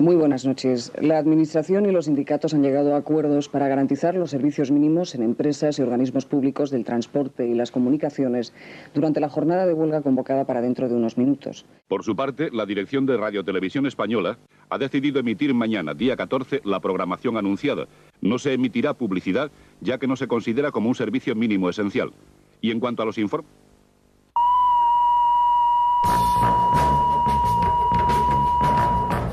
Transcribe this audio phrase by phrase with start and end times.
[0.00, 0.92] Muy buenas noches.
[0.98, 5.22] La Administración y los sindicatos han llegado a acuerdos para garantizar los servicios mínimos en
[5.22, 8.54] empresas y organismos públicos del transporte y las comunicaciones
[8.94, 11.66] durante la jornada de huelga convocada para dentro de unos minutos.
[11.86, 14.38] Por su parte, la Dirección de Radio Televisión Española
[14.70, 17.86] ha decidido emitir mañana, día 14, la programación anunciada.
[18.22, 19.50] No se emitirá publicidad,
[19.82, 22.10] ya que no se considera como un servicio mínimo esencial.
[22.62, 23.50] Y en cuanto a los informes...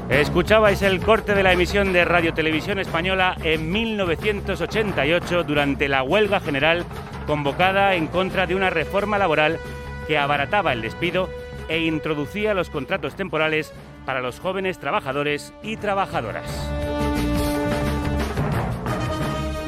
[0.09, 6.39] Escuchabais el corte de la emisión de Radio Televisión Española en 1988 durante la huelga
[6.39, 6.85] general
[7.25, 9.59] convocada en contra de una reforma laboral
[10.07, 11.29] que abarataba el despido
[11.67, 13.73] e introducía los contratos temporales
[14.05, 16.45] para los jóvenes trabajadores y trabajadoras.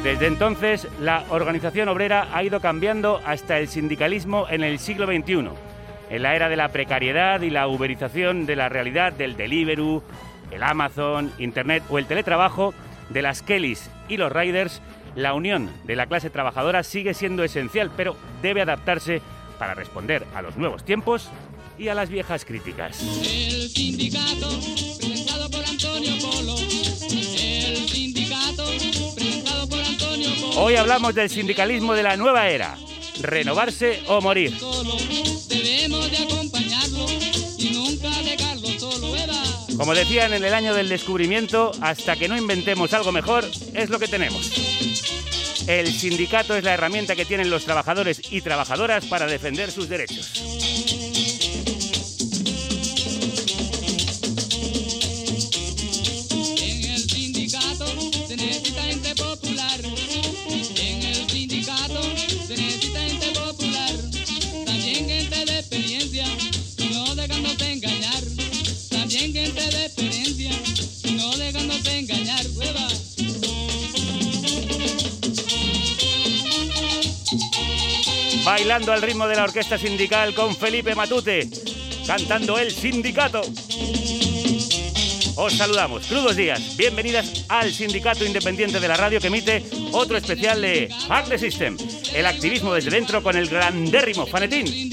[0.02, 5.50] Desde entonces, la organización obrera ha ido cambiando hasta el sindicalismo en el siglo XXI,
[6.08, 10.02] en la era de la precariedad y la uberización de la realidad del Deliveroo,
[10.50, 12.74] el Amazon, Internet o el teletrabajo,
[13.08, 14.80] de las Kellys y los Riders,
[15.14, 19.20] la unión de la clase trabajadora sigue siendo esencial, pero debe adaptarse
[19.58, 21.28] para responder a los nuevos tiempos
[21.78, 23.02] y a las viejas críticas.
[23.02, 24.48] El sindicato,
[24.98, 26.56] presentado por Antonio Polo.
[26.56, 28.64] El sindicato,
[29.16, 30.60] presentado por Antonio Polo.
[30.60, 32.76] Hoy hablamos del sindicalismo de la nueva era.
[33.20, 34.56] Renovarse o morir.
[35.48, 36.39] Debemos de
[39.80, 43.98] Como decían en el año del descubrimiento, hasta que no inventemos algo mejor, es lo
[43.98, 44.52] que tenemos.
[45.66, 50.69] El sindicato es la herramienta que tienen los trabajadores y trabajadoras para defender sus derechos.
[78.60, 81.48] Bailando al ritmo de la orquesta sindical con Felipe Matute,
[82.06, 83.40] cantando El Sindicato.
[85.36, 90.60] Os saludamos, crudos días, bienvenidas al Sindicato Independiente de la Radio que emite otro especial
[90.60, 90.90] de
[91.26, 91.78] the System,
[92.14, 94.90] el activismo desde dentro con el grandérrimo Fanetín.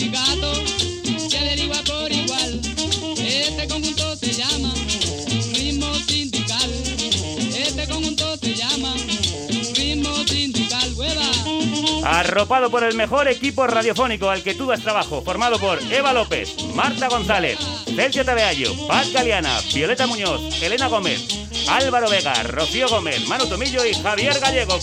[12.37, 16.55] Arropado por el mejor equipo radiofónico al que tú das trabajo, formado por Eva López,
[16.75, 17.57] Marta González,
[17.95, 21.19] Celcio Tabeallo, Paz Galeana, Violeta Muñoz, Elena Gómez,
[21.67, 24.77] Álvaro Vega, Rocío Gómez, Manu Tomillo y Javier Gallego.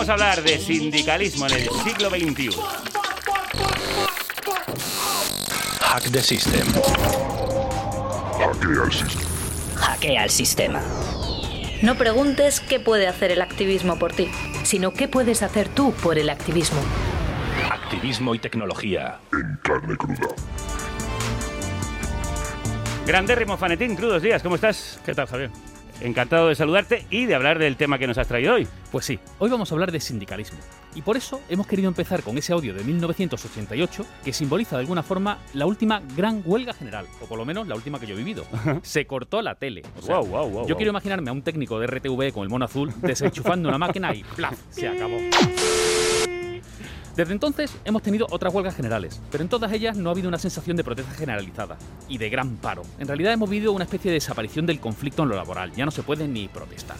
[0.00, 2.56] Vamos a hablar de sindicalismo en el siglo XXI.
[5.82, 6.66] Hack the system.
[8.38, 9.30] Hackea el sistema.
[9.76, 10.80] Hackea el sistema.
[11.82, 14.30] No preguntes qué puede hacer el activismo por ti,
[14.62, 16.80] sino qué puedes hacer tú por el activismo.
[17.70, 19.18] Activismo y tecnología.
[19.34, 20.34] En carne cruda.
[23.06, 24.98] Grandérrimo Fanetín, crudos días, ¿cómo estás?
[25.04, 25.50] ¿Qué tal, Javier?
[26.00, 28.66] Encantado de saludarte y de hablar del tema que nos has traído hoy.
[28.90, 30.58] Pues sí, hoy vamos a hablar de sindicalismo.
[30.94, 35.02] Y por eso hemos querido empezar con ese audio de 1988 que simboliza de alguna
[35.02, 38.18] forma la última gran huelga general, o por lo menos la última que yo he
[38.18, 38.44] vivido.
[38.82, 39.82] Se cortó la tele.
[40.06, 42.92] wow, wow, wow, yo quiero imaginarme a un técnico de RTV con el mono azul
[43.02, 44.58] desenchufando una máquina y ¡plaf!
[44.70, 45.18] Se acabó.
[47.16, 50.38] Desde entonces hemos tenido otras huelgas generales, pero en todas ellas no ha habido una
[50.38, 51.76] sensación de protesta generalizada
[52.08, 52.82] y de gran paro.
[52.98, 55.90] En realidad hemos vivido una especie de desaparición del conflicto en lo laboral, ya no
[55.90, 56.96] se puede ni protestar.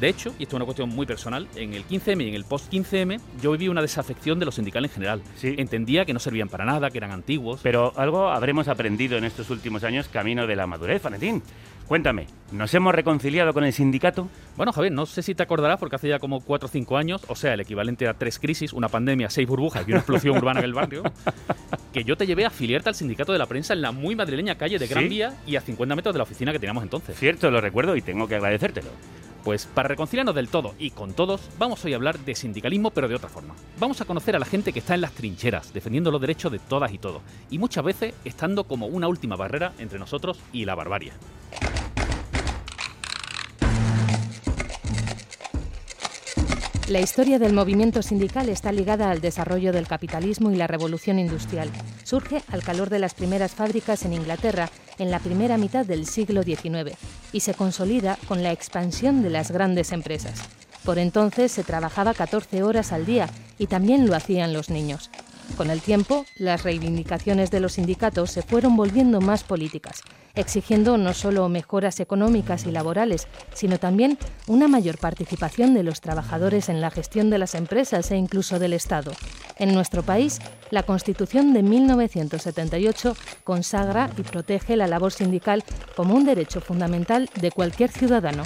[0.00, 2.44] De hecho, y esto es una cuestión muy personal, en el 15M y en el
[2.44, 5.22] post-15M yo viví una desafección de los sindicales en general.
[5.36, 5.54] Sí.
[5.58, 7.60] Entendía que no servían para nada, que eran antiguos.
[7.62, 11.42] Pero algo habremos aprendido en estos últimos años camino de la madurez, Valentín.
[11.88, 14.28] Cuéntame, ¿nos hemos reconciliado con el sindicato?
[14.58, 17.22] Bueno, Javier, no sé si te acordarás, porque hace ya como 4 o 5 años,
[17.28, 20.60] o sea, el equivalente a tres crisis, una pandemia, seis burbujas y una explosión urbana
[20.60, 21.02] en el barrio,
[21.94, 24.56] que yo te llevé a afiliarte al sindicato de la prensa en la muy madrileña
[24.56, 27.18] calle de Gran Vía y a 50 metros de la oficina que teníamos entonces.
[27.18, 28.90] Cierto, lo recuerdo y tengo que agradecértelo.
[29.44, 33.08] Pues para reconciliarnos del todo y con todos, vamos hoy a hablar de sindicalismo, pero
[33.08, 33.54] de otra forma.
[33.78, 36.58] Vamos a conocer a la gente que está en las trincheras, defendiendo los derechos de
[36.58, 40.74] todas y todos, y muchas veces estando como una última barrera entre nosotros y la
[40.74, 41.12] barbarie.
[46.88, 51.70] La historia del movimiento sindical está ligada al desarrollo del capitalismo y la revolución industrial.
[52.02, 56.42] Surge al calor de las primeras fábricas en Inglaterra en la primera mitad del siglo
[56.42, 56.96] XIX
[57.30, 60.40] y se consolida con la expansión de las grandes empresas.
[60.82, 65.10] Por entonces se trabajaba 14 horas al día y también lo hacían los niños.
[65.56, 70.02] Con el tiempo, las reivindicaciones de los sindicatos se fueron volviendo más políticas,
[70.34, 76.68] exigiendo no solo mejoras económicas y laborales, sino también una mayor participación de los trabajadores
[76.68, 79.12] en la gestión de las empresas e incluso del Estado.
[79.56, 80.38] En nuestro país,
[80.70, 85.64] la Constitución de 1978 consagra y protege la labor sindical
[85.96, 88.44] como un derecho fundamental de cualquier ciudadano.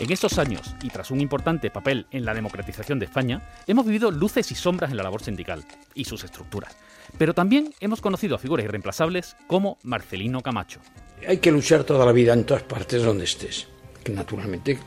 [0.00, 4.12] En estos años, y tras un importante papel en la democratización de España, hemos vivido
[4.12, 6.76] luces y sombras en la labor sindical y sus estructuras.
[7.18, 10.78] Pero también hemos conocido a figuras irreemplazables como Marcelino Camacho.
[11.26, 13.66] Hay que luchar toda la vida en todas partes donde estés,
[14.12, 14.78] naturalmente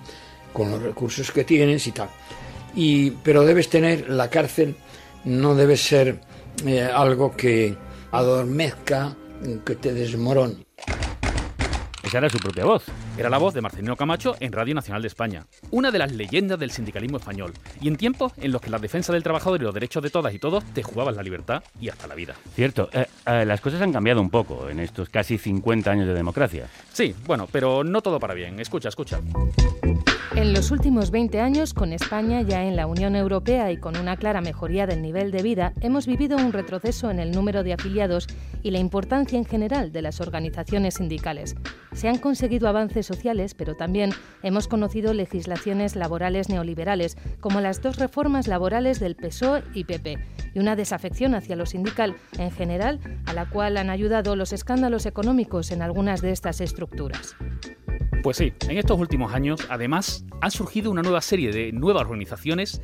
[0.53, 2.09] con los recursos que tienes y tal.
[2.73, 4.77] Y, pero debes tener la cárcel,
[5.25, 6.21] no debe ser
[6.65, 7.75] eh, algo que
[8.11, 9.13] adormezca,
[9.65, 10.65] que te desmorone.
[12.11, 12.83] Esa era su propia voz.
[13.17, 16.59] Era la voz de Marcelino Camacho en Radio Nacional de España, una de las leyendas
[16.59, 19.73] del sindicalismo español, y en tiempos en los que la defensa del trabajador y los
[19.73, 22.35] derechos de todas y todos te jugaban la libertad y hasta la vida.
[22.53, 26.13] Cierto, eh, eh, las cosas han cambiado un poco en estos casi 50 años de
[26.13, 26.67] democracia.
[26.91, 28.59] Sí, bueno, pero no todo para bien.
[28.59, 29.21] Escucha, escucha.
[30.33, 34.15] En los últimos 20 años, con España ya en la Unión Europea y con una
[34.15, 38.27] clara mejoría del nivel de vida, hemos vivido un retroceso en el número de afiliados
[38.63, 41.57] y la importancia en general de las organizaciones sindicales.
[41.91, 44.11] Se han conseguido avances sociales, pero también
[44.41, 50.17] hemos conocido legislaciones laborales neoliberales, como las dos reformas laborales del PSOE y PP,
[50.53, 55.05] y una desafección hacia lo sindical en general, a la cual han ayudado los escándalos
[55.05, 57.35] económicos en algunas de estas estructuras.
[58.23, 62.79] Pues sí, en estos últimos años, además, han surgido una nueva serie de nuevas organizaciones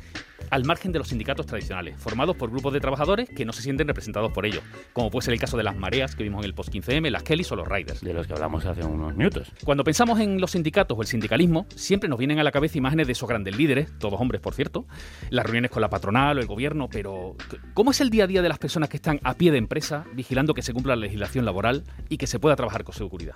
[0.50, 3.86] al margen de los sindicatos tradicionales, formados por grupos de trabajadores que no se sienten
[3.86, 4.62] representados por ellos,
[4.92, 7.22] como puede ser el caso de las mareas que vimos en el post 15M, las
[7.22, 8.00] Kellys o los Riders.
[8.00, 9.52] De los que hablamos hace unos minutos.
[9.64, 13.06] Cuando pensamos en los sindicatos o el sindicalismo, siempre nos vienen a la cabeza imágenes
[13.06, 14.86] de esos grandes líderes, todos hombres por cierto,
[15.30, 17.36] las reuniones con la patronal o el gobierno, pero
[17.74, 20.04] ¿cómo es el día a día de las personas que están a pie de empresa,
[20.14, 23.34] vigilando que se cumpla la legislación laboral y que se pueda trabajar con seguridad?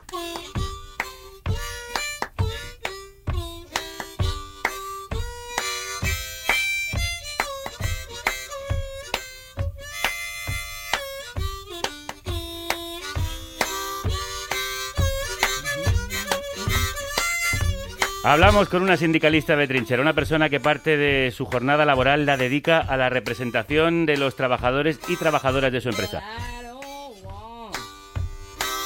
[18.25, 22.37] Hablamos con una sindicalista de trinchera, una persona que parte de su jornada laboral la
[22.37, 26.23] dedica a la representación de los trabajadores y trabajadoras de su empresa.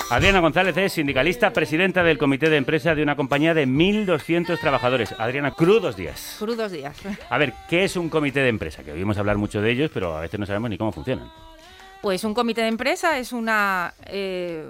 [0.08, 5.12] Adriana González es sindicalista, presidenta del comité de empresa de una compañía de 1.200 trabajadores.
[5.18, 6.36] Adriana, crudos días.
[6.38, 6.96] Crudos días.
[7.28, 8.84] A ver, ¿qué es un comité de empresa?
[8.84, 11.30] Que oímos hablar mucho de ellos, pero a veces no sabemos ni cómo funcionan.
[12.00, 14.64] Pues un comité de empresa es una eh,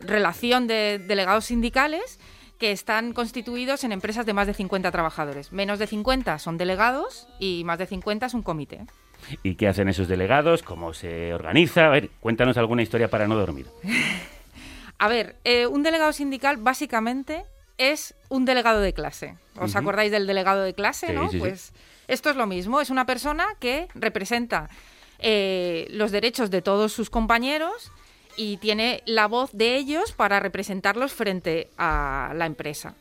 [0.00, 2.18] relación de delegados sindicales
[2.60, 5.50] que están constituidos en empresas de más de 50 trabajadores.
[5.50, 8.82] Menos de 50 son delegados y más de 50 es un comité.
[9.42, 10.62] ¿Y qué hacen esos delegados?
[10.62, 11.86] ¿Cómo se organiza?
[11.86, 13.66] A ver, cuéntanos alguna historia para no dormir.
[14.98, 17.44] A ver, eh, un delegado sindical básicamente
[17.78, 19.38] es un delegado de clase.
[19.56, 21.14] ¿Os acordáis del delegado de clase?
[21.14, 21.30] ¿no?
[21.38, 21.72] pues
[22.06, 24.68] esto es lo mismo, es una persona que representa
[25.18, 27.90] eh, los derechos de todos sus compañeros
[28.40, 32.94] y tiene la voz de ellos para representarlos frente a la empresa.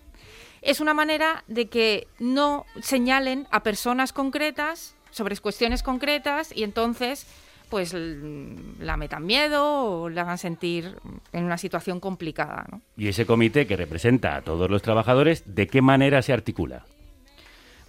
[0.61, 7.25] Es una manera de que no señalen a personas concretas sobre cuestiones concretas y entonces
[7.69, 10.97] pues la metan miedo o la hagan sentir
[11.31, 12.65] en una situación complicada.
[12.97, 16.85] ¿Y ese comité que representa a todos los trabajadores, de qué manera se articula?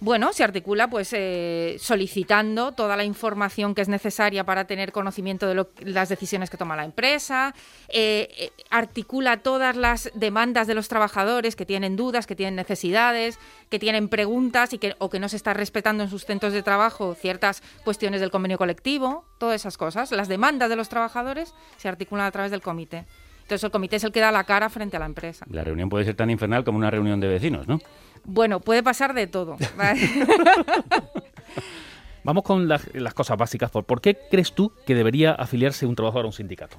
[0.03, 5.45] Bueno, se articula pues eh, solicitando toda la información que es necesaria para tener conocimiento
[5.45, 7.53] de las decisiones que toma la empresa,
[7.87, 13.37] eh, eh, articula todas las demandas de los trabajadores que tienen dudas, que tienen necesidades,
[13.69, 16.63] que tienen preguntas y que, o que no se está respetando en sus centros de
[16.63, 20.11] trabajo ciertas cuestiones del convenio colectivo, todas esas cosas.
[20.11, 23.05] Las demandas de los trabajadores se articulan a través del comité.
[23.41, 25.45] Entonces el comité es el que da la cara frente a la empresa.
[25.49, 27.79] La reunión puede ser tan infernal como una reunión de vecinos, ¿no?
[28.23, 29.57] Bueno, puede pasar de todo.
[32.23, 33.71] Vamos con las, cosas básicas.
[33.71, 36.77] ¿Por qué crees tú que debería afiliarse un trabajador a un sindicato?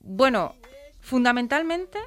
[0.00, 0.54] Bueno,
[1.00, 1.98] fundamentalmente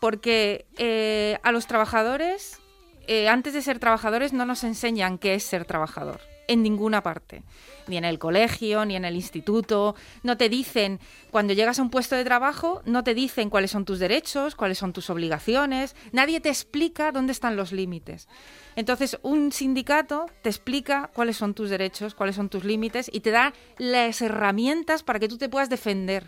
[0.00, 2.58] porque eh, a los trabajadores,
[3.06, 6.20] eh, antes de ser trabajadores, no nos enseñan qué es ser trabajador.
[6.48, 7.42] En ninguna parte,
[7.86, 9.94] ni en el colegio, ni en el instituto.
[10.22, 13.84] No te dicen, cuando llegas a un puesto de trabajo, no te dicen cuáles son
[13.84, 18.28] tus derechos, cuáles son tus obligaciones, nadie te explica dónde están los límites.
[18.76, 23.30] Entonces, un sindicato te explica cuáles son tus derechos, cuáles son tus límites y te
[23.30, 26.24] da las herramientas para que tú te puedas defender.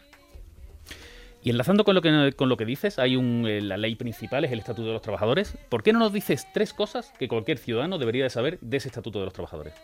[1.47, 4.45] Y enlazando con lo que, con lo que dices, hay un, eh, la ley principal,
[4.45, 5.57] es el Estatuto de los Trabajadores.
[5.69, 8.89] ¿Por qué no nos dices tres cosas que cualquier ciudadano debería de saber de ese
[8.89, 9.75] Estatuto de los Trabajadores?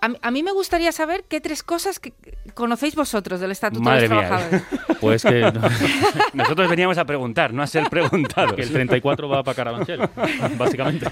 [0.00, 2.14] A, mí me gustaría saber qué tres cosas que
[2.54, 4.62] conocéis vosotros del Estatuto de los Trabajadores.
[5.00, 5.40] Pues que
[6.34, 8.52] nosotros veníamos a preguntar, no a ser preguntados.
[8.52, 10.00] Que el 34 va para Carabanchel,
[10.58, 11.06] básicamente.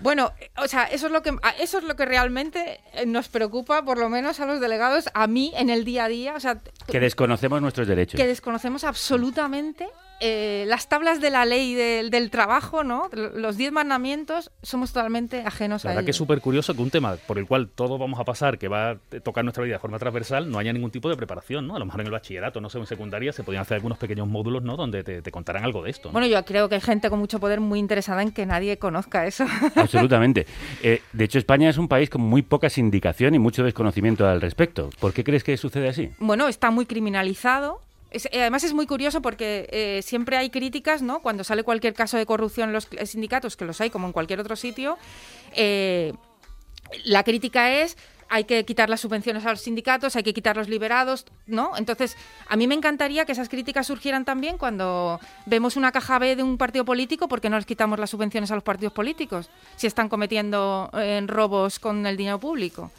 [0.00, 3.84] Bueno, o sea, eso es lo que eso es lo que realmente eh, nos preocupa,
[3.84, 6.60] por lo menos a los delegados, a mí en el día a día, o sea,
[6.86, 8.18] que desconocemos nuestros derechos.
[8.18, 9.88] Que desconocemos absolutamente
[10.20, 13.08] eh, las tablas de la ley del, trabajo, ¿no?
[13.12, 16.90] Los diez mandamientos, somos totalmente ajenos la a verdad que es súper curioso que un
[16.90, 19.78] tema por el cual todos vamos a pasar, que va a tocar nuestra vida de
[19.78, 21.76] forma transversal, no haya ningún tipo de preparación, ¿no?
[21.76, 24.26] A lo mejor en el bachillerato, no sé, en secundaria, se podían hacer algunos pequeños
[24.28, 24.76] módulos, ¿no?
[24.76, 26.10] Donde te, te contaran algo de esto.
[26.10, 29.26] Bueno, yo creo que hay gente con mucho poder muy interesada en que nadie conozca
[29.26, 29.46] eso.
[29.74, 30.46] Absolutamente.
[30.82, 34.40] Eh, de hecho, España es un país con muy poca sindicación y mucho desconocimiento al
[34.40, 34.90] respecto.
[35.00, 36.10] ¿Por qué crees que sucede así?
[36.18, 41.20] Bueno, está muy criminalizado eh, además es muy curioso porque eh, siempre hay críticas, ¿no?
[41.20, 44.40] Cuando sale cualquier caso de corrupción en los sindicatos, que los hay como en cualquier
[44.40, 44.98] otro sitio,
[45.54, 46.14] eh,
[47.04, 47.96] la crítica es
[48.30, 51.72] hay que quitar las subvenciones a los sindicatos, hay que quitar los liberados, ¿no?
[51.78, 52.14] Entonces,
[52.46, 56.42] a mí me encantaría que esas críticas surgieran también cuando vemos una caja B de
[56.42, 60.10] un partido político, porque no les quitamos las subvenciones a los partidos políticos si están
[60.10, 60.90] cometiendo
[61.26, 62.90] robos con el dinero público.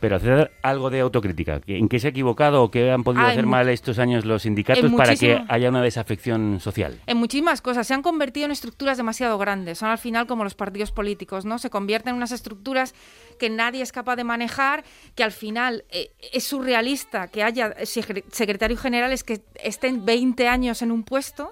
[0.00, 1.60] Pero hacer algo de autocrítica.
[1.66, 4.92] ¿En qué se ha equivocado o qué han podido hacer mal estos años los sindicatos
[4.92, 7.00] para que haya una desafección social?
[7.06, 7.86] En muchísimas cosas.
[7.86, 9.78] Se han convertido en estructuras demasiado grandes.
[9.78, 11.58] Son al final como los partidos políticos, ¿no?
[11.58, 12.94] Se convierten en unas estructuras
[13.38, 18.80] que nadie es capaz de manejar, que al final eh, es surrealista que haya secretarios
[18.80, 21.50] generales que estén 20 años en un puesto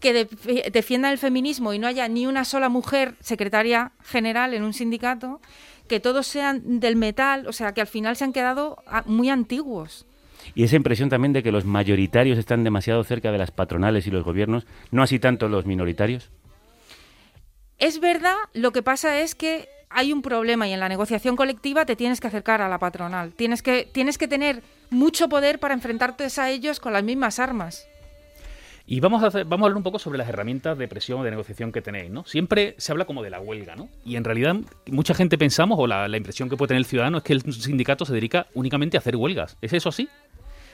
[0.00, 0.28] que
[0.72, 5.40] defiendan el feminismo y no haya ni una sola mujer secretaria general en un sindicato
[5.88, 9.30] que todos sean del metal, o sea, que al final se han quedado ah, muy
[9.30, 10.06] antiguos.
[10.54, 14.10] Y esa impresión también de que los mayoritarios están demasiado cerca de las patronales y
[14.10, 16.30] los gobiernos, no así tanto los minoritarios.
[17.78, 21.86] Es verdad, lo que pasa es que hay un problema y en la negociación colectiva
[21.86, 23.32] te tienes que acercar a la patronal.
[23.32, 27.88] Tienes que, tienes que tener mucho poder para enfrentarte a ellos con las mismas armas.
[28.90, 31.22] Y vamos a, hacer, vamos a hablar un poco sobre las herramientas de presión o
[31.22, 32.24] de negociación que tenéis, ¿no?
[32.24, 33.90] Siempre se habla como de la huelga, ¿no?
[34.02, 37.18] Y en realidad mucha gente pensamos, o la, la impresión que puede tener el ciudadano
[37.18, 39.58] es que el sindicato se dedica únicamente a hacer huelgas.
[39.60, 40.08] ¿Es eso así?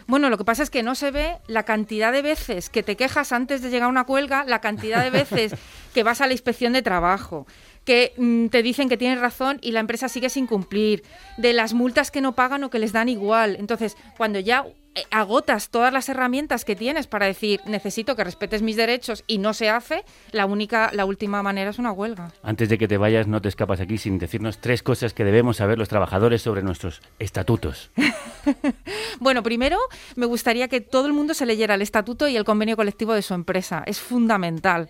[0.06, 2.96] Bueno, lo que pasa es que no se ve la cantidad de veces que te
[2.96, 5.56] quejas antes de llegar a una huelga, la cantidad de veces
[5.94, 7.48] que vas a la inspección de trabajo,
[7.84, 11.02] que mm, te dicen que tienes razón y la empresa sigue sin cumplir,
[11.36, 13.56] de las multas que no pagan o que les dan igual.
[13.58, 14.64] Entonces, cuando ya
[15.10, 19.54] agotas todas las herramientas que tienes para decir necesito que respetes mis derechos y no
[19.54, 22.32] se hace, la única, la última manera es una huelga.
[22.42, 25.56] Antes de que te vayas, no te escapas aquí sin decirnos tres cosas que debemos
[25.58, 27.90] saber los trabajadores sobre nuestros estatutos.
[29.20, 29.78] bueno, primero
[30.16, 33.22] me gustaría que todo el mundo se leyera el estatuto y el convenio colectivo de
[33.22, 33.82] su empresa.
[33.86, 34.88] Es fundamental.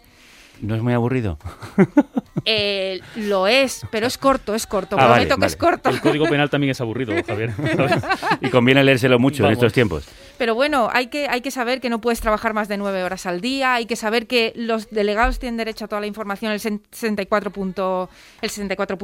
[0.61, 1.39] ¿No es muy aburrido?
[2.47, 4.97] Eh, lo es, pero es corto, es corto.
[4.99, 5.89] Ah, prometo que es corto.
[5.89, 7.55] El código penal también es aburrido, Javier.
[8.43, 10.07] y conviene leérselo mucho en estos tiempos.
[10.37, 13.25] Pero bueno, hay que, hay que saber que no puedes trabajar más de nueve horas
[13.25, 16.61] al día, hay que saber que los delegados tienen derecho a toda la información, el
[16.61, 18.09] 64.1,
[18.43, 18.99] el 64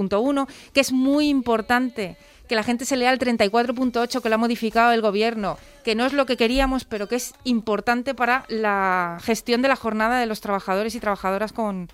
[0.75, 2.17] que es muy importante
[2.51, 6.05] que la gente se lea el 34.8 que lo ha modificado el gobierno, que no
[6.05, 10.27] es lo que queríamos, pero que es importante para la gestión de la jornada de
[10.27, 11.89] los trabajadores y trabajadoras con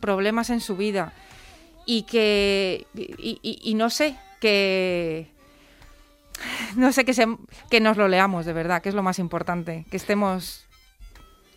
[0.00, 1.12] problemas en su vida.
[1.86, 5.28] Y que, y, no sé, que
[6.74, 7.14] no sé que,
[7.70, 10.66] que nos lo leamos de verdad, que es lo más importante, que estemos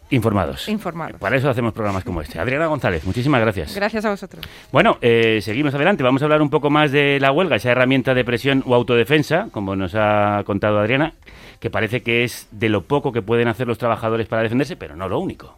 [0.10, 0.69] Informados.
[0.69, 1.19] Informados.
[1.19, 2.39] Para eso hacemos programas como este.
[2.39, 3.75] Adriana González, muchísimas gracias.
[3.75, 4.45] Gracias a vosotros.
[4.72, 6.03] Bueno, eh, seguimos adelante.
[6.03, 9.48] Vamos a hablar un poco más de la huelga, esa herramienta de presión o autodefensa,
[9.51, 11.13] como nos ha contado Adriana,
[11.60, 14.95] que parece que es de lo poco que pueden hacer los trabajadores para defenderse, pero
[14.95, 15.57] no lo único.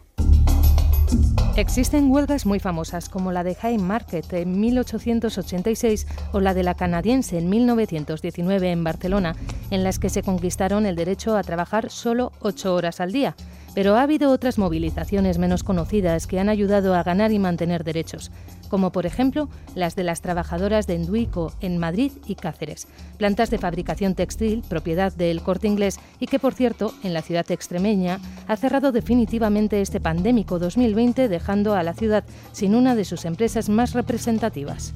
[1.56, 6.74] Existen huelgas muy famosas, como la de High Market en 1886 o la de la
[6.74, 9.36] canadiense en 1919 en Barcelona,
[9.70, 13.34] en las que se conquistaron el derecho a trabajar solo ocho horas al día
[13.76, 18.30] Pero ha habido otras movilizaciones menos conocidas que han ayudado a ganar y mantener derechos,
[18.70, 23.58] como por ejemplo las de las trabajadoras de Enduico en Madrid y Cáceres, plantas de
[23.58, 28.18] fabricación textil propiedad del Corte Inglés y que por cierto en la ciudad extremeña
[28.48, 33.68] ha cerrado definitivamente este pandémico 2020 dejando a la ciudad sin una de sus empresas
[33.68, 34.94] más representativas.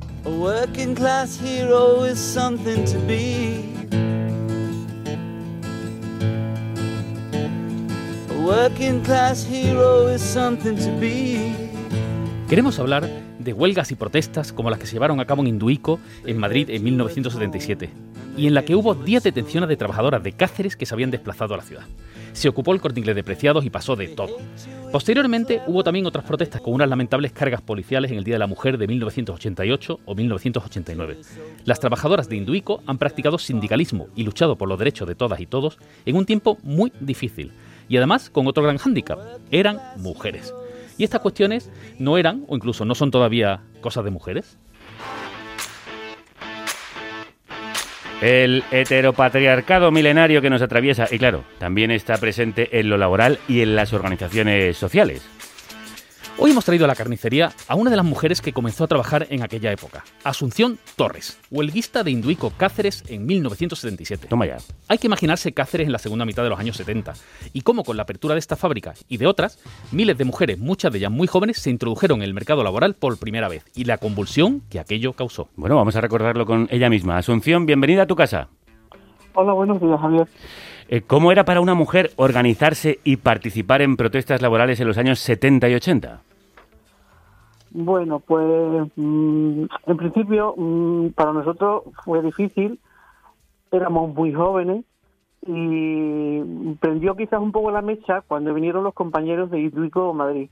[12.48, 13.06] Queremos hablar
[13.38, 16.70] de huelgas y protestas como las que se llevaron a cabo en Induico, en Madrid,
[16.70, 17.90] en 1977,
[18.38, 21.52] y en la que hubo 10 detenciones de trabajadoras de Cáceres que se habían desplazado
[21.52, 21.84] a la ciudad.
[22.32, 24.38] Se ocupó el corte de preciados y pasó de todo.
[24.90, 28.46] Posteriormente hubo también otras protestas con unas lamentables cargas policiales en el Día de la
[28.46, 31.18] Mujer de 1988 o 1989.
[31.66, 35.46] Las trabajadoras de Induico han practicado sindicalismo y luchado por los derechos de todas y
[35.46, 37.52] todos en un tiempo muy difícil
[37.90, 39.18] y además con otro gran hándicap,
[39.50, 40.54] eran mujeres.
[40.96, 44.58] Y estas cuestiones no eran, o incluso no son todavía, cosas de mujeres.
[48.22, 53.60] El heteropatriarcado milenario que nos atraviesa, y claro, también está presente en lo laboral y
[53.62, 55.28] en las organizaciones sociales.
[56.42, 59.26] Hoy hemos traído a la carnicería a una de las mujeres que comenzó a trabajar
[59.28, 64.26] en aquella época, Asunción Torres, huelguista de Induico Cáceres en 1977.
[64.26, 64.56] Toma ya.
[64.88, 67.12] Hay que imaginarse Cáceres en la segunda mitad de los años 70
[67.52, 70.90] y cómo con la apertura de esta fábrica y de otras, miles de mujeres, muchas
[70.90, 73.98] de ellas muy jóvenes, se introdujeron en el mercado laboral por primera vez y la
[73.98, 75.50] convulsión que aquello causó.
[75.56, 77.18] Bueno, vamos a recordarlo con ella misma.
[77.18, 78.48] Asunción, bienvenida a tu casa.
[79.34, 80.26] Hola, buenos días, Javier.
[80.88, 85.20] Eh, ¿Cómo era para una mujer organizarse y participar en protestas laborales en los años
[85.20, 86.22] 70 y 80?
[87.70, 92.80] Bueno, pues mm, en principio mm, para nosotros fue difícil,
[93.70, 94.84] éramos muy jóvenes
[95.46, 100.50] y prendió quizás un poco la mecha cuando vinieron los compañeros de Hidruico Madrid.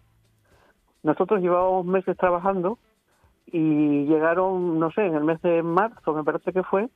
[1.03, 2.79] Nosotros llevábamos meses trabajando
[3.47, 6.89] y llegaron, no sé, en el mes de marzo me parece que fue,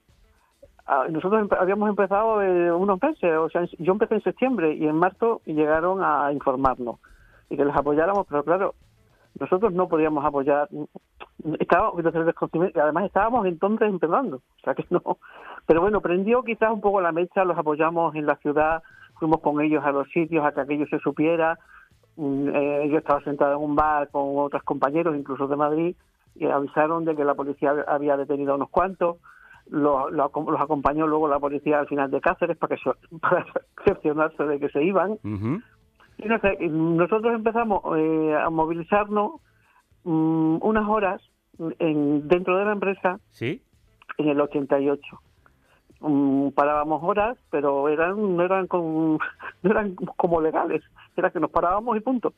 [1.10, 5.40] nosotros habíamos empezado eh, unos meses, o sea, yo empecé en septiembre y en marzo
[5.46, 6.98] llegaron a informarnos
[7.48, 8.74] y que les apoyáramos, pero claro,
[9.38, 10.68] nosotros no podíamos apoyar,
[11.58, 12.02] estábamos,
[12.74, 15.18] además estábamos entonces empezando, o sea que no,
[15.66, 18.82] pero bueno, prendió quizás un poco la mecha, los apoyamos en la ciudad,
[19.18, 21.58] fuimos con ellos a los sitios a que aquello se supiera,
[22.16, 25.96] mm, eh, yo estaba sentado en un bar con otros compañeros, incluso de Madrid,
[26.34, 29.16] y avisaron de que la policía había detenido a unos cuantos,
[29.70, 32.82] los, los, acompañó luego la policía al final de Cáceres para que
[33.20, 35.18] para de que se iban
[36.28, 39.40] nosotros empezamos eh, a movilizarnos
[40.04, 41.22] mm, unas horas
[41.78, 43.62] en, dentro de la empresa ¿Sí?
[44.18, 45.20] en el 88.
[46.00, 49.18] Mm, parábamos horas, pero eran no eran con,
[49.62, 50.82] no eran como legales,
[51.16, 52.34] era que nos parábamos y punto.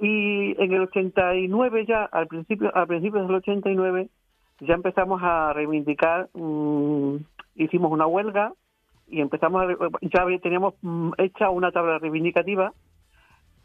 [0.00, 4.08] Y en el 89 ya, al principio, a principios del 89,
[4.60, 7.16] ya empezamos a reivindicar, mm,
[7.56, 8.52] hicimos una huelga
[9.10, 9.66] y empezamos a,
[10.02, 12.72] ya teníamos mm, hecha una tabla reivindicativa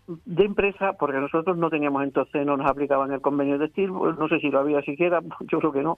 [0.08, 4.18] de empresa porque nosotros no teníamos entonces no nos aplicaban el convenio de estilo pues,
[4.18, 5.98] no sé si lo había siquiera yo creo que no.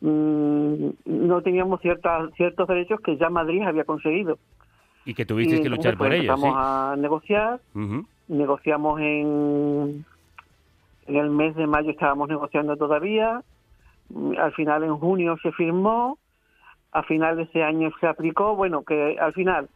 [0.00, 4.38] Mm, no teníamos ciertas ciertos derechos que ya Madrid había conseguido.
[5.04, 7.60] Y que tuvisteis que luchar por ellos empezamos a negociar.
[8.26, 10.04] Negociamos en
[11.06, 13.42] en el mes de mayo estábamos negociando todavía.
[14.38, 16.18] Al final en junio se firmó
[16.94, 19.68] a final de ese año se aplicó, bueno, que al final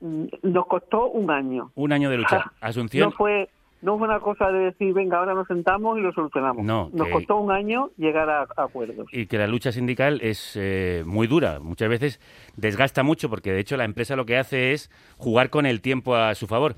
[0.00, 1.70] mm, nos costó un año.
[1.76, 2.52] Un año de lucha.
[2.60, 3.10] Asunción.
[3.10, 3.50] No fue,
[3.82, 6.64] no fue una cosa de decir, venga, ahora nos sentamos y lo solucionamos.
[6.64, 9.06] No, nos costó un año llegar a, acuerdos.
[9.12, 11.60] Y que la lucha sindical es eh, muy dura.
[11.60, 12.20] Muchas veces
[12.56, 16.16] desgasta mucho porque, de hecho, la empresa lo que hace es jugar con el tiempo
[16.16, 16.76] a su favor.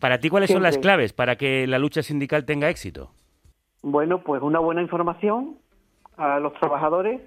[0.00, 3.10] Para ti, ¿cuáles son las claves para que la lucha sindical tenga éxito?
[3.80, 5.56] Bueno, pues una buena información
[6.18, 7.22] a los trabajadores,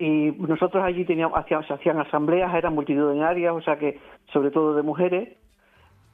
[0.00, 4.00] y nosotros allí teníamos hacíamos, se hacían asambleas eran multitudinarias o sea que
[4.32, 5.36] sobre todo de mujeres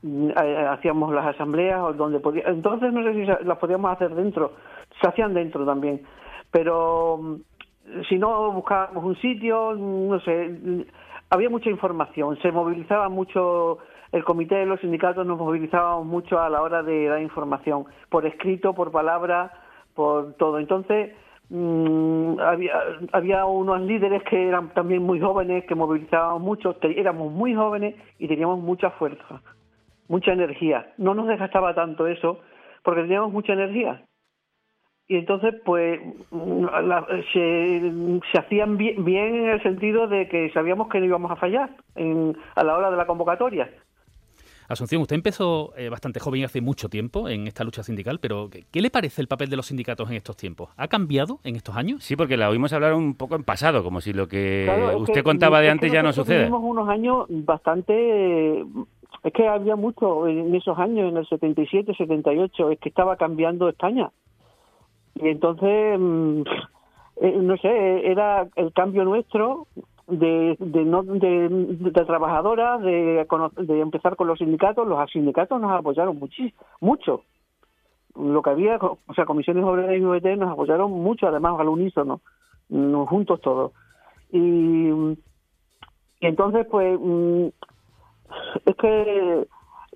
[0.03, 4.53] mm, eh, hacíamos las asambleas donde podía, entonces no sé si las podíamos hacer dentro
[5.01, 6.03] se hacían dentro también
[6.51, 10.87] pero mm, si no buscábamos un sitio mm, no sé
[11.31, 13.79] había mucha información se movilizaba mucho
[14.12, 18.75] el comité los sindicatos nos movilizábamos mucho a la hora de dar información por escrito
[18.75, 19.53] por palabra
[19.96, 20.61] por todo.
[20.61, 21.16] Entonces
[21.48, 22.74] Mm, había,
[23.12, 28.26] había unos líderes que eran también muy jóvenes, que movilizábamos mucho, éramos muy jóvenes y
[28.26, 29.42] teníamos mucha fuerza,
[30.09, 30.92] mucha energía.
[30.98, 32.40] No nos desgastaba tanto eso
[32.82, 34.02] porque teníamos mucha energía.
[35.09, 36.66] Y entonces, pues, mm,
[37.32, 37.92] se,
[38.32, 41.70] se, hacían bien, bien, en el sentido de que sabíamos que no íbamos a fallar
[41.94, 43.70] en, a la hora de la convocatoria.
[44.68, 48.81] Asunción, usted empezó eh, bastante joven hace mucho tiempo en esta lucha sindical, pero ¿qué,
[48.81, 50.70] le parece el papel de los sindicatos en estos tiempos?
[50.76, 52.02] ¿Ha cambiado en estos años?
[52.02, 55.61] Sí, porque la oímos hablar un poco en pasado, como si lo que usted contaba
[55.61, 56.48] de antes ya no sucede.
[56.48, 58.64] Tuvimos unos años bastante
[59.26, 63.68] es que había mucho en esos años, en el 77, 78, es que estaba cambiando
[63.68, 64.12] España.
[65.16, 66.42] Y entonces, mm,
[67.22, 69.66] eh, no sé, era el cambio nuestro
[70.06, 73.26] de, de, no, de, de trabajadoras, de,
[73.58, 74.86] de empezar con los sindicatos.
[74.86, 77.22] Los sindicatos nos apoyaron muchísimo, mucho.
[78.14, 82.20] Lo que había, o sea, comisiones obreras y UVT nos apoyaron mucho, además al unísono,
[82.68, 83.72] mm, juntos todos.
[84.30, 87.46] Y, y entonces, pues, mm,
[88.64, 89.46] es que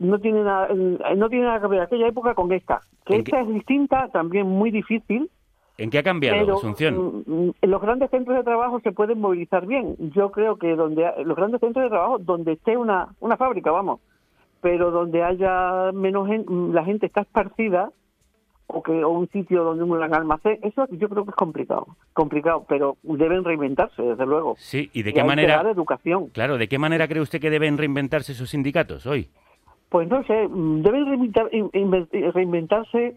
[0.00, 2.80] no tiene nada, no tiene nada que ver aquella época con esta.
[3.06, 5.30] Que esta es distinta, también muy difícil.
[5.80, 7.24] ¿En qué ha cambiado, Asunción?
[7.26, 9.96] Mm, mm, los grandes centros de trabajo se pueden movilizar bien.
[10.14, 14.00] Yo creo que donde los grandes centros de trabajo, donde esté una, una fábrica, vamos,
[14.60, 17.90] pero donde haya menos gente, la gente está esparcida,
[18.66, 22.64] o que o un sitio donde un almacén, eso yo creo que es complicado, complicado,
[22.68, 24.54] pero deben reinventarse, desde luego.
[24.58, 25.60] Sí, ¿y de qué manera?
[25.70, 26.28] educación.
[26.28, 29.28] Claro, ¿de qué manera cree usted que deben reinventarse sus sindicatos hoy?
[29.88, 31.32] Pues no sé, deben
[32.32, 33.16] reinventarse,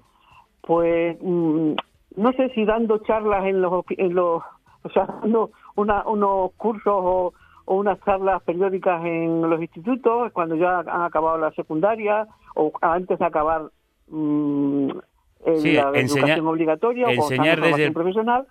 [0.61, 1.73] pues mm,
[2.15, 4.41] no sé si dando charlas en los, en los
[4.83, 7.33] o sea, dando una, unos cursos o,
[7.65, 13.25] unas charlas periódicas en los institutos cuando ya han acabado la secundaria o antes de
[13.25, 13.69] acabar
[14.09, 14.89] mm,
[15.45, 18.47] en la educación obligatoria o enseñar desde profesional.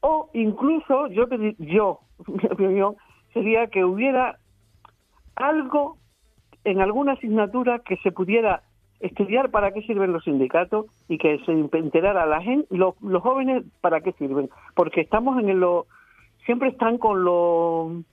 [0.00, 1.24] O incluso yo
[1.58, 2.96] yo mi opinión
[3.32, 4.38] sería que hubiera
[5.36, 5.96] algo
[6.64, 8.62] en alguna asignatura que se pudiera
[9.00, 13.22] estudiar para qué sirven los sindicatos y que se enterara a la gente los, los
[13.22, 14.50] jóvenes para qué sirven.
[14.74, 15.86] Porque estamos en lo
[16.44, 18.04] siempre están con los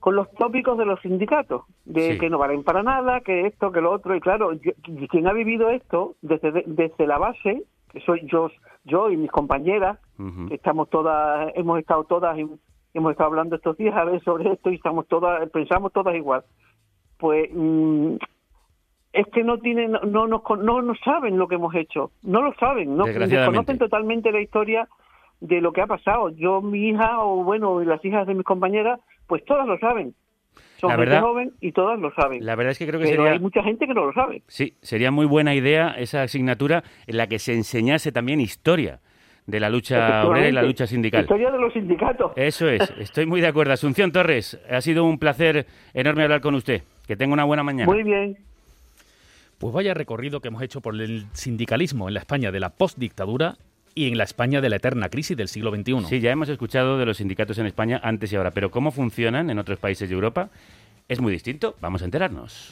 [0.00, 3.80] con los tópicos de los sindicatos, de que no valen para nada, que esto, que
[3.80, 4.52] lo otro, y claro,
[5.10, 8.48] quien ha vivido esto desde, desde la base, que soy yo,
[8.84, 9.98] yo y mis compañeras,
[10.50, 12.38] estamos todas, hemos estado todas,
[12.94, 16.44] hemos estado hablando estos días a ver sobre esto y estamos todas, pensamos todas igual,
[17.18, 18.16] pues mm,
[19.12, 22.54] es que no tienen, no, no, no, no saben lo que hemos hecho, no lo
[22.54, 24.88] saben, no desconocen totalmente la historia
[25.40, 26.30] de lo que ha pasado.
[26.30, 30.14] Yo, mi hija, o bueno, las hijas de mis compañeras, pues todas lo saben.
[30.76, 32.44] Son la verdad, joven y todas lo saben.
[32.44, 33.32] La verdad es que creo que Pero sería...
[33.32, 34.42] hay mucha gente que no lo sabe.
[34.46, 39.00] Sí, sería muy buena idea esa asignatura en la que se enseñase también historia
[39.46, 41.22] de la lucha obrera y la lucha sindical.
[41.22, 42.32] Historia de los sindicatos.
[42.36, 43.72] Eso es, estoy muy de acuerdo.
[43.72, 46.82] Asunción Torres, ha sido un placer enorme hablar con usted.
[47.06, 47.90] Que tenga una buena mañana.
[47.90, 48.36] Muy bien.
[49.58, 53.56] Pues vaya recorrido que hemos hecho por el sindicalismo en la España de la postdictadura
[53.94, 56.04] y en la España de la eterna crisis del siglo XXI.
[56.08, 59.50] Sí, ya hemos escuchado de los sindicatos en España antes y ahora, pero cómo funcionan
[59.50, 60.50] en otros países de Europa
[61.08, 61.74] es muy distinto.
[61.80, 62.70] Vamos a enterarnos.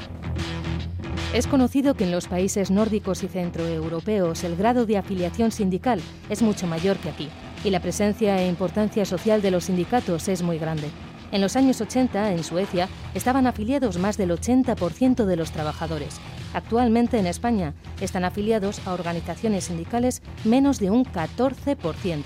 [1.35, 6.41] Es conocido que en los países nórdicos y centroeuropeos el grado de afiliación sindical es
[6.43, 7.29] mucho mayor que aquí
[7.65, 10.89] y la presencia e importancia social de los sindicatos es muy grande.
[11.33, 16.21] En los años 80, en Suecia, estaban afiliados más del 80% de los trabajadores.
[16.55, 22.23] Actualmente en España están afiliados a organizaciones sindicales menos de un 14%.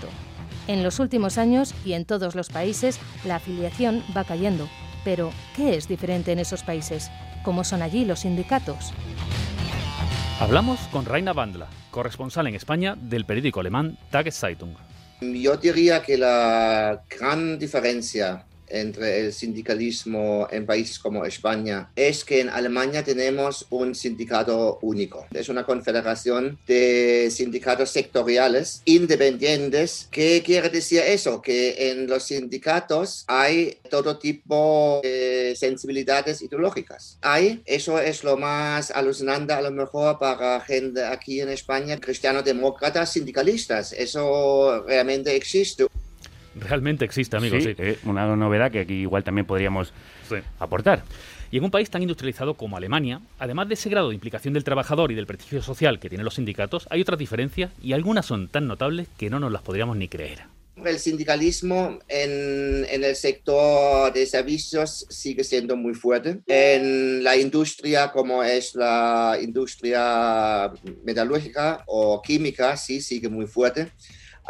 [0.66, 4.68] En los últimos años y en todos los países, la afiliación va cayendo.
[5.04, 7.11] Pero, ¿qué es diferente en esos países?
[7.42, 8.92] ¿Cómo son allí los sindicatos?
[10.38, 14.74] Hablamos con Raina Bandla, corresponsal en España del periódico alemán Tageszeitung.
[15.20, 22.40] Yo diría que la gran diferencia entre el sindicalismo en países como España es que
[22.40, 25.26] en Alemania tenemos un sindicato único.
[25.33, 30.09] Es una confederación de sindicatos sectoriales independientes.
[30.11, 31.42] ¿Qué quiere decir eso?
[31.42, 37.18] Que en los sindicatos hay todo tipo de sensibilidades ideológicas.
[37.22, 43.12] Hay, eso es lo más alucinante a lo mejor para gente aquí en España, cristiano-demócratas,
[43.12, 43.92] sindicalistas.
[43.92, 45.87] Eso realmente existe
[46.55, 47.63] realmente existe, amigos.
[47.63, 49.93] Sí, eh, una novedad que aquí igual también podríamos
[50.59, 51.03] aportar.
[51.51, 54.63] Y en un país tan industrializado como Alemania, además de ese grado de implicación del
[54.63, 58.49] trabajador y del prestigio social que tienen los sindicatos, hay otras diferencias y algunas son
[58.49, 60.45] tan notables que no nos las podríamos ni creer.
[60.85, 66.41] El sindicalismo en, en, el sector de servicios sigue siendo muy fuerte.
[66.47, 70.73] En la industria como es la industria
[71.05, 73.91] metalúrgica o química, sí, sigue muy fuerte.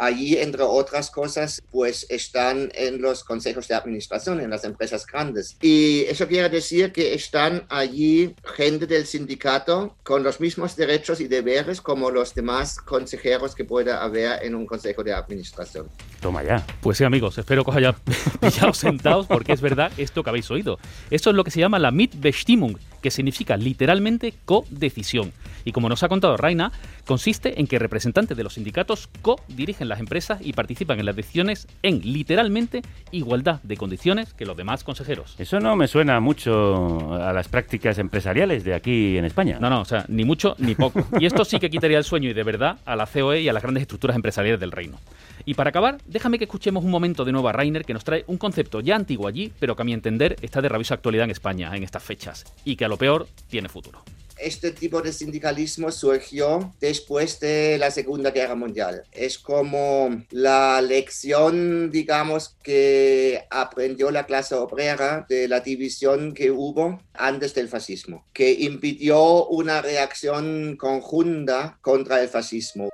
[0.01, 5.57] Allí, entre otras cosas, pues están en los consejos de administración, en las empresas grandes.
[5.61, 11.27] Y eso quiere decir que están allí gente del sindicato con los mismos derechos y
[11.27, 15.87] deberes como los demás consejeros que pueda haber en un consejo de administración.
[16.19, 16.65] Toma ya.
[16.81, 17.93] Pues sí, amigos, espero que os haya
[18.41, 20.79] pillado sentados porque es verdad esto que habéis oído.
[21.11, 25.31] Esto es lo que se llama la Mitbestimmung que significa literalmente codecisión.
[25.65, 26.71] Y como nos ha contado Raina,
[27.05, 31.67] consiste en que representantes de los sindicatos co-dirigen las empresas y participan en las decisiones
[31.83, 35.35] en literalmente igualdad de condiciones que los demás consejeros.
[35.37, 39.57] Eso no me suena mucho a las prácticas empresariales de aquí en España.
[39.59, 41.05] No, no, o sea, ni mucho ni poco.
[41.19, 43.53] Y esto sí que quitaría el sueño y de verdad a la COE y a
[43.53, 44.97] las grandes estructuras empresariales del reino.
[45.45, 48.23] Y para acabar, déjame que escuchemos un momento de nuevo a Rainer que nos trae
[48.27, 51.31] un concepto ya antiguo allí, pero que a mi entender está de rabiosa actualidad en
[51.31, 54.03] España en estas fechas y que a lo peor tiene futuro
[54.41, 59.03] este tipo de sindicalismo surgió después de la Segunda Guerra Mundial.
[59.11, 67.01] Es como la lección, digamos, que aprendió la clase obrera de la división que hubo
[67.13, 72.89] antes del fascismo, que impidió una reacción conjunta contra el fascismo.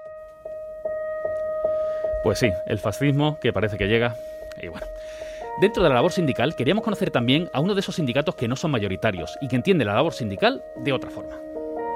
[2.23, 4.15] Pues sí, el fascismo que parece que llega
[4.61, 4.85] y bueno.
[5.59, 8.55] Dentro de la labor sindical queríamos conocer también a uno de esos sindicatos que no
[8.55, 11.33] son mayoritarios y que entiende la labor sindical de otra forma.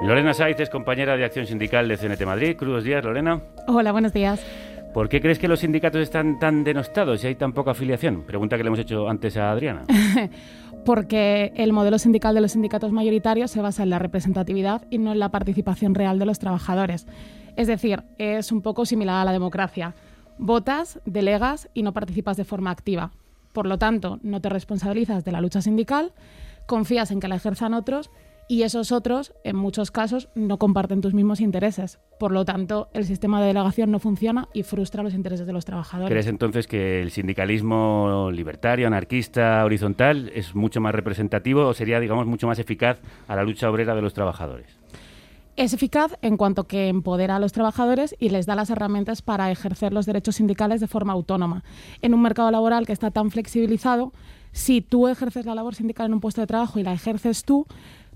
[0.02, 2.56] Lorena Saiz es compañera de acción sindical de CNT Madrid.
[2.56, 3.40] Crudos días, Lorena.
[3.68, 4.44] Hola, buenos días.
[4.92, 8.24] ¿Por qué crees que los sindicatos están tan denostados y hay tan poca afiliación?
[8.24, 9.84] Pregunta que le hemos hecho antes a Adriana.
[10.84, 15.12] Porque el modelo sindical de los sindicatos mayoritarios se basa en la representatividad y no
[15.12, 17.06] en la participación real de los trabajadores.
[17.54, 19.94] Es decir, es un poco similar a la democracia.
[20.36, 23.12] Votas, delegas y no participas de forma activa.
[23.52, 26.12] Por lo tanto, no te responsabilizas de la lucha sindical,
[26.66, 28.10] confías en que la ejerzan otros
[28.48, 32.00] y esos otros, en muchos casos, no comparten tus mismos intereses.
[32.18, 35.64] Por lo tanto, el sistema de delegación no funciona y frustra los intereses de los
[35.64, 36.10] trabajadores.
[36.10, 42.26] ¿Crees entonces que el sindicalismo libertario, anarquista, horizontal es mucho más representativo o sería, digamos,
[42.26, 44.81] mucho más eficaz a la lucha obrera de los trabajadores?
[45.54, 49.50] Es eficaz en cuanto que empodera a los trabajadores y les da las herramientas para
[49.50, 51.62] ejercer los derechos sindicales de forma autónoma.
[52.00, 54.12] En un mercado laboral que está tan flexibilizado,
[54.52, 57.66] si tú ejerces la labor sindical en un puesto de trabajo y la ejerces tú,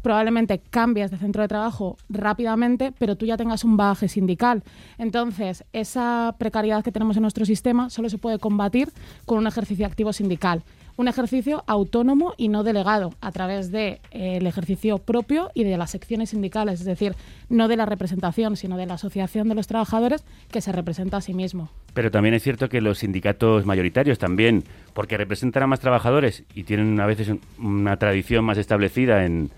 [0.06, 4.62] probablemente cambias de centro de trabajo rápidamente, pero tú ya tengas un bagaje sindical.
[4.98, 8.92] Entonces, esa precariedad que tenemos en nuestro sistema solo se puede combatir
[9.24, 10.62] con un ejercicio activo sindical
[10.96, 15.76] un ejercicio autónomo y no delegado a través del de, eh, ejercicio propio y de
[15.76, 17.14] las secciones sindicales, es decir,
[17.50, 21.20] no de la representación, sino de la asociación de los trabajadores que se representa a
[21.20, 21.70] sí mismo.
[21.92, 24.64] Pero también es cierto que los sindicatos mayoritarios también,
[24.94, 29.50] porque representan a más trabajadores y tienen a veces una tradición más establecida en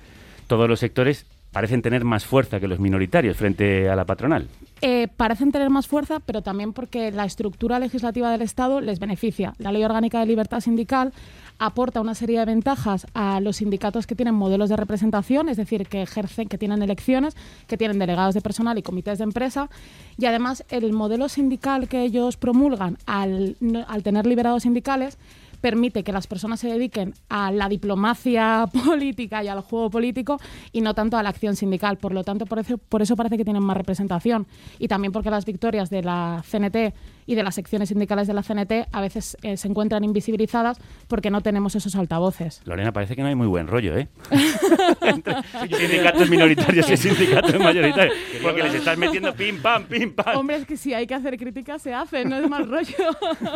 [0.49, 4.49] todos los sectores, parecen tener más fuerza que los minoritarios frente a la patronal.
[4.81, 9.55] Eh, parecen tener más fuerza, pero también porque la estructura legislativa del Estado les beneficia.
[9.59, 11.13] La Ley Orgánica de Libertad Sindical
[11.59, 15.89] aporta una serie de ventajas a los sindicatos que tienen modelos de representación, es decir,
[15.89, 19.69] que ejercen, que tienen elecciones, que tienen delegados de personal y comités de empresa.
[20.17, 23.57] Y además, el modelo sindical que ellos promulgan al,
[23.89, 25.19] al tener liberados sindicales
[25.61, 30.41] permite que las personas se dediquen a la diplomacia política y al juego político
[30.73, 31.99] y no tanto a la acción sindical.
[31.99, 34.47] Por lo tanto, por eso, por eso parece que tienen más representación.
[34.79, 36.95] Y también porque las victorias de la CNT
[37.29, 41.31] y de las secciones sindicales de la CNT a veces eh, se encuentran invisibilizadas porque
[41.31, 42.63] no tenemos esos altavoces.
[42.65, 44.09] Lorena, parece que no hay muy buen rollo, ¿eh?
[45.03, 45.35] Entre
[45.69, 48.17] sindicatos minoritarios y sindicatos mayoritarios.
[48.43, 50.39] Porque les estás metiendo pim, pam, pim, pam.
[50.39, 52.95] Hombre, es que si hay que hacer críticas se hace, no es mal rollo.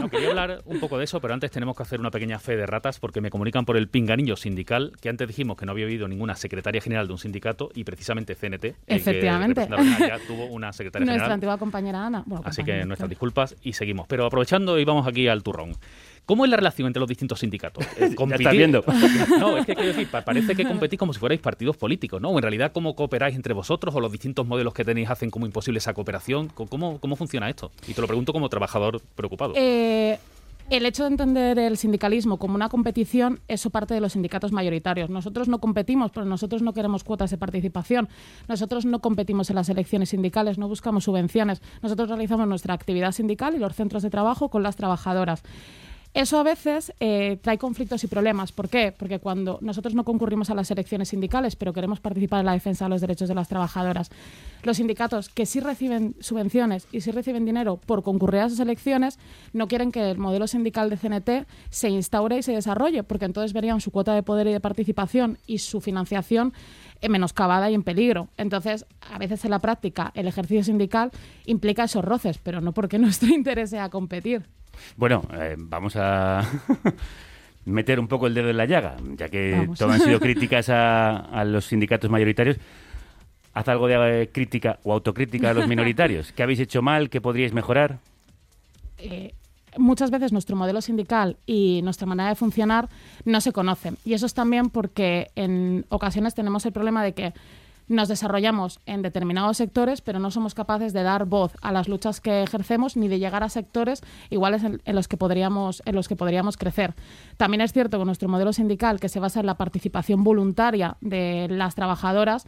[0.00, 2.56] No, quería hablar un poco de eso, pero antes tenemos que hacer una pequeña fe
[2.56, 5.86] de ratas porque me comunican por el pinganillo sindical que antes dijimos que no había
[5.86, 8.76] habido ninguna secretaria general de un sindicato y precisamente CNT.
[8.86, 9.66] Efectivamente.
[9.98, 11.32] ya tuvo una secretaria Nuestra general.
[11.32, 12.24] antigua compañera Ana.
[12.44, 14.06] Así que nuestras disculpas y seguimos.
[14.08, 15.76] Pero aprovechando y vamos aquí al turrón.
[16.24, 17.84] ¿Cómo es la relación entre los distintos sindicatos?
[18.16, 18.48] ¿Competir?
[18.50, 18.84] viendo.
[19.38, 22.30] No, es que quiero decir, parece que competís como si fuerais partidos políticos, ¿no?
[22.30, 25.46] O en realidad, ¿cómo cooperáis entre vosotros o los distintos modelos que tenéis hacen como
[25.46, 26.48] imposible esa cooperación?
[26.48, 27.72] ¿Cómo, cómo funciona esto?
[27.88, 29.54] Y te lo pregunto como trabajador preocupado.
[29.56, 30.18] Eh,
[30.70, 35.10] el hecho de entender el sindicalismo como una competición, eso parte de los sindicatos mayoritarios.
[35.10, 38.08] Nosotros no competimos, pero nosotros no queremos cuotas de participación.
[38.48, 41.62] Nosotros no competimos en las elecciones sindicales, no buscamos subvenciones.
[41.82, 45.42] Nosotros realizamos nuestra actividad sindical y los centros de trabajo con las trabajadoras.
[46.14, 48.52] Eso a veces eh, trae conflictos y problemas.
[48.52, 48.92] ¿Por qué?
[48.92, 52.84] Porque cuando nosotros no concurrimos a las elecciones sindicales, pero queremos participar en la defensa
[52.84, 54.10] de los derechos de las trabajadoras,
[54.62, 59.18] los sindicatos que sí reciben subvenciones y sí reciben dinero por concurrir a esas elecciones,
[59.54, 63.54] no quieren que el modelo sindical de CNT se instaure y se desarrolle, porque entonces
[63.54, 66.52] verían su cuota de poder y de participación y su financiación
[67.08, 68.28] menoscabada y en peligro.
[68.36, 71.10] Entonces, a veces en la práctica, el ejercicio sindical
[71.46, 74.46] implica esos roces, pero no porque nuestro interés sea competir.
[74.96, 76.42] Bueno, eh, vamos a
[77.64, 81.44] meter un poco el dedo en la llaga, ya que todas han sido críticas a,
[81.44, 82.58] los sindicatos mayoritarios.
[83.54, 86.32] Haz algo de eh, crítica o autocrítica a los minoritarios.
[86.36, 87.10] ¿Qué habéis hecho mal?
[87.10, 87.98] ¿Qué podríais mejorar?
[88.98, 89.34] Eh,
[89.76, 92.88] muchas veces nuestro modelo sindical y nuestra manera de funcionar
[93.24, 93.98] no se conocen.
[94.04, 97.32] Y eso es también porque en ocasiones tenemos el problema de que
[97.92, 102.20] nos desarrollamos en determinados sectores, pero no somos capaces de dar voz a las luchas
[102.20, 106.16] que ejercemos ni de llegar a sectores iguales en, los que podríamos en los que
[106.16, 106.94] podríamos crecer.
[107.36, 111.46] También es cierto que nuestro modelo sindical, que se basa en la participación voluntaria de
[111.50, 112.46] las trabajadoras,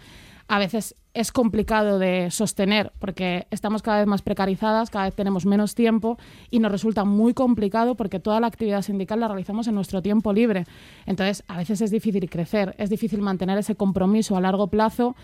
[0.49, 5.47] a veces es complicado de sostener porque estamos cada vez más precarizadas, cada vez tenemos
[5.47, 6.19] menos tiempo
[6.51, 10.33] y nos resulta muy complicado porque toda la actividad sindical la realizamos en nuestro tiempo
[10.33, 10.65] libre.
[11.07, 15.15] Entonces, a veces es difícil crecer, es difícil mantener ese compromiso a largo plazo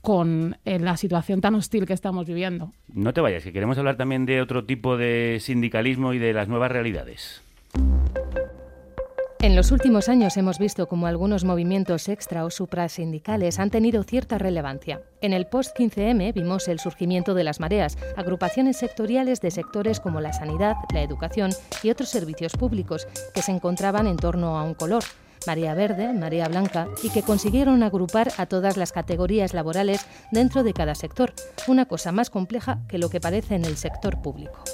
[0.00, 2.70] con eh, la situación tan hostil que estamos viviendo.
[2.94, 6.48] No te vayas, que queremos hablar también de otro tipo de sindicalismo y de las
[6.48, 7.42] nuevas realidades.
[9.46, 14.38] En los últimos años hemos visto cómo algunos movimientos extra o suprasindicales han tenido cierta
[14.38, 15.02] relevancia.
[15.20, 20.32] En el post-15M vimos el surgimiento de las mareas, agrupaciones sectoriales de sectores como la
[20.32, 21.52] sanidad, la educación
[21.84, 25.04] y otros servicios públicos que se encontraban en torno a un color,
[25.46, 30.72] marea verde, marea blanca, y que consiguieron agrupar a todas las categorías laborales dentro de
[30.72, 31.32] cada sector,
[31.68, 34.64] una cosa más compleja que lo que parece en el sector público.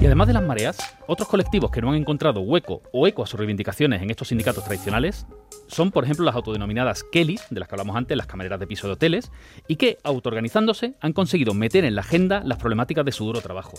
[0.00, 3.26] Y además de las mareas, otros colectivos que no han encontrado hueco o eco a
[3.26, 5.26] sus reivindicaciones en estos sindicatos tradicionales
[5.66, 8.86] son, por ejemplo, las autodenominadas Kelly, de las que hablamos antes, las camareras de piso
[8.86, 9.32] de hoteles,
[9.66, 13.78] y que, autoorganizándose, han conseguido meter en la agenda las problemáticas de su duro trabajo.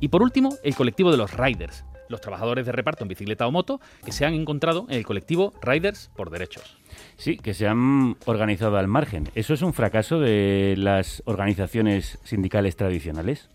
[0.00, 3.50] Y por último, el colectivo de los Riders, los trabajadores de reparto en bicicleta o
[3.50, 6.78] moto que se han encontrado en el colectivo Riders por Derechos.
[7.16, 9.28] Sí, que se han organizado al margen.
[9.34, 13.48] ¿Eso es un fracaso de las organizaciones sindicales tradicionales?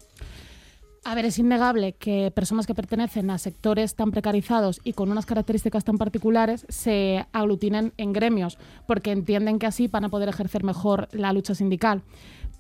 [1.04, 5.26] A ver, es innegable que personas que pertenecen a sectores tan precarizados y con unas
[5.26, 10.64] características tan particulares se aglutinen en gremios, porque entienden que así van a poder ejercer
[10.64, 12.04] mejor la lucha sindical.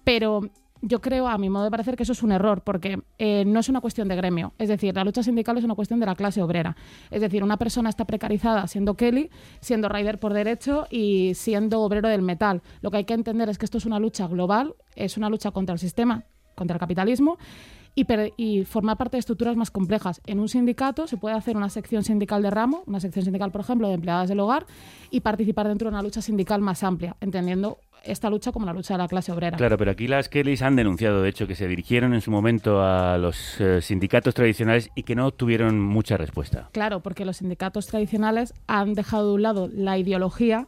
[0.03, 0.49] Pero
[0.81, 3.59] yo creo, a mi modo de parecer, que eso es un error, porque eh, no
[3.59, 4.53] es una cuestión de gremio.
[4.57, 6.75] Es decir, la lucha sindical es una cuestión de la clase obrera.
[7.11, 12.09] Es decir, una persona está precarizada siendo Kelly, siendo rider por derecho y siendo obrero
[12.09, 12.63] del metal.
[12.81, 15.51] Lo que hay que entender es que esto es una lucha global, es una lucha
[15.51, 16.23] contra el sistema,
[16.55, 17.37] contra el capitalismo
[17.95, 20.21] y, formar parte de estructuras más complejas.
[20.25, 23.61] En un sindicato se puede hacer una sección sindical de ramo, una sección sindical, por
[23.61, 24.65] ejemplo, de empleadas del hogar,
[25.09, 28.95] y participar dentro de una lucha sindical más amplia, entendiendo esta lucha como la lucha
[28.95, 29.57] de la clase obrera.
[29.57, 32.81] Claro, pero aquí las Kellys han denunciado, de hecho, que se dirigieron en su momento
[32.81, 36.69] a los eh, sindicatos tradicionales y que no obtuvieron mucha respuesta.
[36.71, 40.67] Claro, porque los sindicatos tradicionales han dejado de un lado la ideología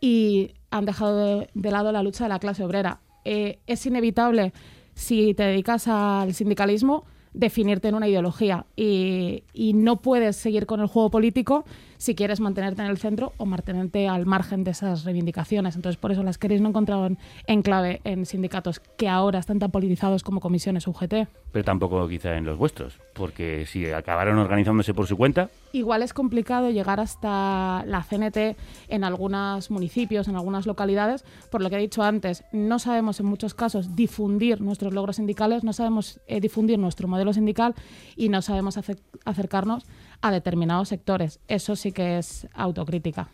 [0.00, 3.00] y han dejado de, lado la lucha de la clase obrera.
[3.24, 4.52] Eh, es inevitable
[4.94, 8.66] si te dedicas al sindicalismo, definirte en una ideología.
[8.76, 11.64] Y, y, no puedes seguir con el juego político
[11.96, 15.76] si quieres mantenerte en el centro o mantenerte al margen de esas reivindicaciones.
[15.76, 17.18] Entonces, por eso las queréis no encontraron
[17.62, 21.28] clave en sindicatos que ahora están tan politizados como comisiones UGT.
[21.52, 25.50] Pero tampoco quizá en los vuestros, porque si acabaron organizándose por su cuenta...
[25.72, 28.56] Igual es complicado llegar hasta la CNT
[28.88, 33.26] en algunos municipios, en algunas localidades, por lo que he dicho antes, no sabemos en
[33.26, 37.74] muchos casos difundir nuestros logros sindicales, no sabemos eh, difundir nuestro modelo sindical
[38.16, 38.78] y no sabemos
[39.24, 39.84] acercarnos
[40.24, 41.38] a determinados sectores.
[41.48, 43.28] Eso sí que es autocrítica.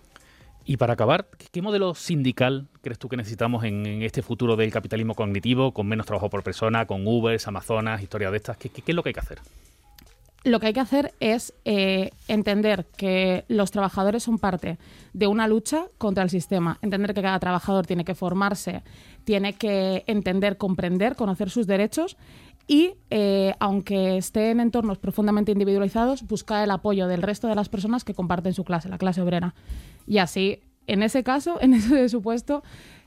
[0.64, 5.14] Y para acabar, ¿qué modelo sindical crees tú que necesitamos en, este futuro del capitalismo
[5.14, 8.56] cognitivo, con menos trabajo por persona, con Ubers, Amazonas, historias de estas?
[8.56, 9.38] ¿Qué, es lo que hay que hacer?
[10.42, 14.78] Lo que hay que hacer es eh, entender que los trabajadores son parte
[15.12, 18.82] de una lucha contra el sistema, entender que cada trabajador tiene que formarse,
[19.22, 22.16] tiene que entender, comprender, conocer sus derechos
[22.70, 27.68] y, eh, aunque esté en entornos profundamente individualizados, buscar el apoyo del resto de las
[27.68, 29.56] personas que comparten su clase, la clase obrera.
[30.06, 32.62] Y así, en ese caso, en ese supuesto,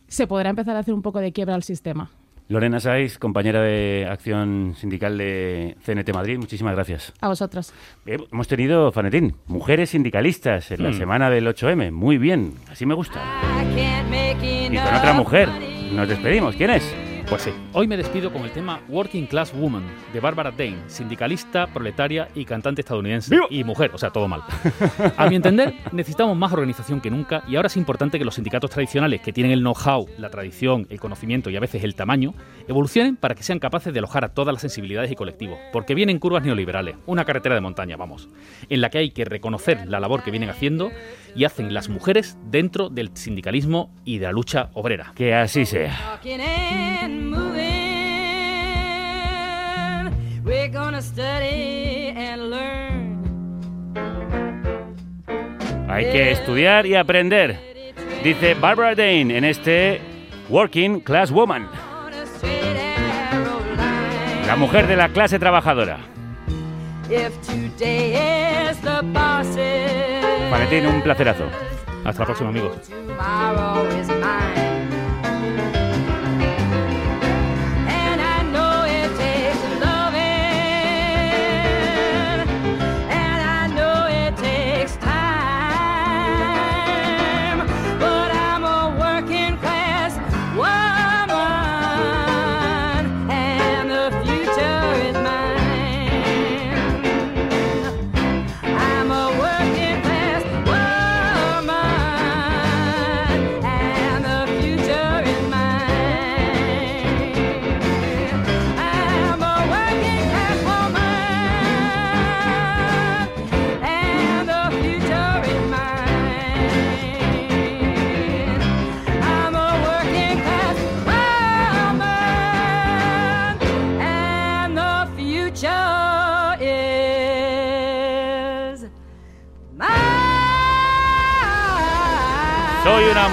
[0.10, 2.12] se podrá empezar a hacer un poco de quiebra al sistema.
[2.50, 7.14] Lorena Saiz, compañera de acción sindical de CNT Madrid, muchísimas gracias.
[7.22, 7.72] A vosotros.
[8.06, 10.98] hemos tenido, Fanetín, mujeres sindicalistas en la hmm.
[10.98, 11.90] semana del 8M.
[11.94, 13.22] Muy bien, así me gusta.
[14.42, 15.48] Y con otra mujer.
[15.94, 16.54] Nos despedimos.
[16.58, 17.13] ¿Quién es?
[17.30, 21.68] Pues sí, hoy me despido con el tema Working Class Woman de Barbara Dane, sindicalista,
[21.68, 23.36] proletaria y cantante estadounidense.
[23.50, 24.44] Y mujer, o sea, todo mal.
[25.18, 28.70] A mi entender, necesitamos más organización que nunca y ahora es importante que los sindicatos
[28.70, 32.34] tradicionales, que tienen el know-how, la tradición, el conocimiento y a veces el tamaño,
[32.68, 35.58] evolucionen para que sean capaces de alojar a todas las sensibilidades y colectivos.
[35.72, 38.30] Porque vienen curvas neoliberales, una carretera de montaña, vamos,
[38.70, 40.92] en la que hay que reconocer la labor que vienen haciendo
[41.36, 45.14] y hacen las mujeres dentro del sindicalismo y de la lucha obrera.
[45.16, 46.20] Que así sea.
[55.88, 57.60] Hay que estudiar y aprender,
[58.24, 60.02] dice Barbara Dane en este
[60.50, 61.68] Working Class Woman.
[64.48, 66.00] La mujer de la clase trabajadora.
[70.54, 71.46] Valentín, un placerazo.
[72.06, 72.78] Hasta la próxima, amigos.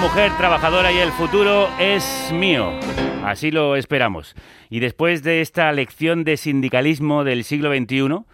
[0.01, 2.71] Mujer trabajadora y el futuro es mío.
[3.23, 4.35] Así lo esperamos.
[4.71, 8.25] Y después de esta lección de sindicalismo del siglo XXI,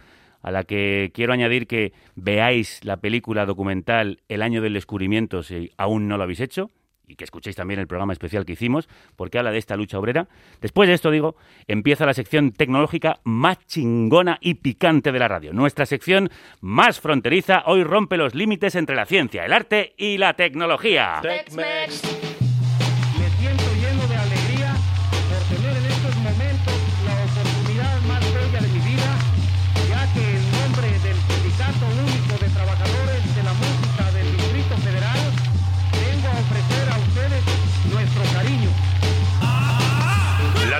[0.42, 5.72] a la que quiero añadir que veáis la película documental El año del descubrimiento si
[5.76, 6.72] aún no lo habéis hecho,
[7.08, 10.28] y que escuchéis también el programa especial que hicimos, porque habla de esta lucha obrera.
[10.62, 11.36] Después de esto, digo,
[11.68, 15.54] empieza la sección tecnológica más chingona y picante de la radio.
[15.54, 16.30] Nuestra sección
[16.60, 21.22] más fronteriza hoy rompe los límites entre la ciencia, el arte y la tecnología.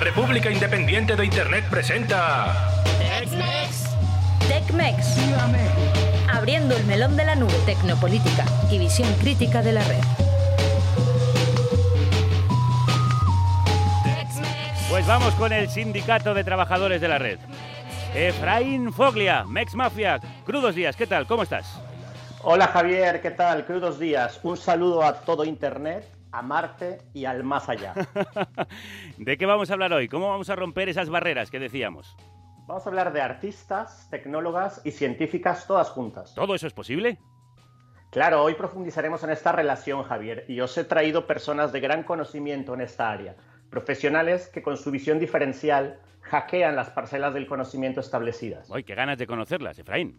[0.08, 2.54] República Independiente de Internet presenta.
[2.98, 3.84] TechMex.
[4.48, 5.18] TechMex.
[6.32, 10.00] Abriendo el melón de la nube tecnopolítica y visión crítica de la red.
[14.88, 17.38] Pues vamos con el Sindicato de Trabajadores de la Red.
[18.14, 20.20] Efraín Foglia, Mex Mafia.
[20.46, 21.26] Crudos días, ¿qué tal?
[21.26, 21.78] ¿Cómo estás?
[22.40, 23.66] Hola Javier, ¿qué tal?
[23.66, 24.40] Crudos días.
[24.42, 27.94] Un saludo a todo Internet a Marte y al más allá.
[29.18, 30.08] ¿De qué vamos a hablar hoy?
[30.08, 32.16] ¿Cómo vamos a romper esas barreras que decíamos?
[32.66, 36.34] Vamos a hablar de artistas, tecnólogas y científicas todas juntas.
[36.34, 37.18] ¿Todo eso es posible?
[38.10, 42.74] Claro, hoy profundizaremos en esta relación, Javier, y os he traído personas de gran conocimiento
[42.74, 43.36] en esta área,
[43.70, 48.70] profesionales que con su visión diferencial hackean las parcelas del conocimiento establecidas.
[48.72, 50.18] ¡Ay, qué ganas de conocerlas, Efraín!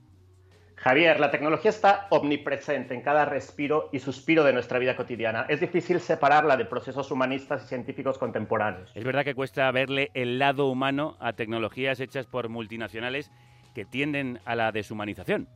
[0.80, 5.46] Javier, la tecnología está omnipresente en cada respiro y suspiro de nuestra vida cotidiana.
[5.50, 8.90] Es difícil separarla de procesos humanistas y científicos contemporáneos.
[8.96, 13.30] Es verdad que cuesta verle el lado humano a tecnologías hechas por multinacionales
[13.76, 15.50] que tienden a la deshumanización.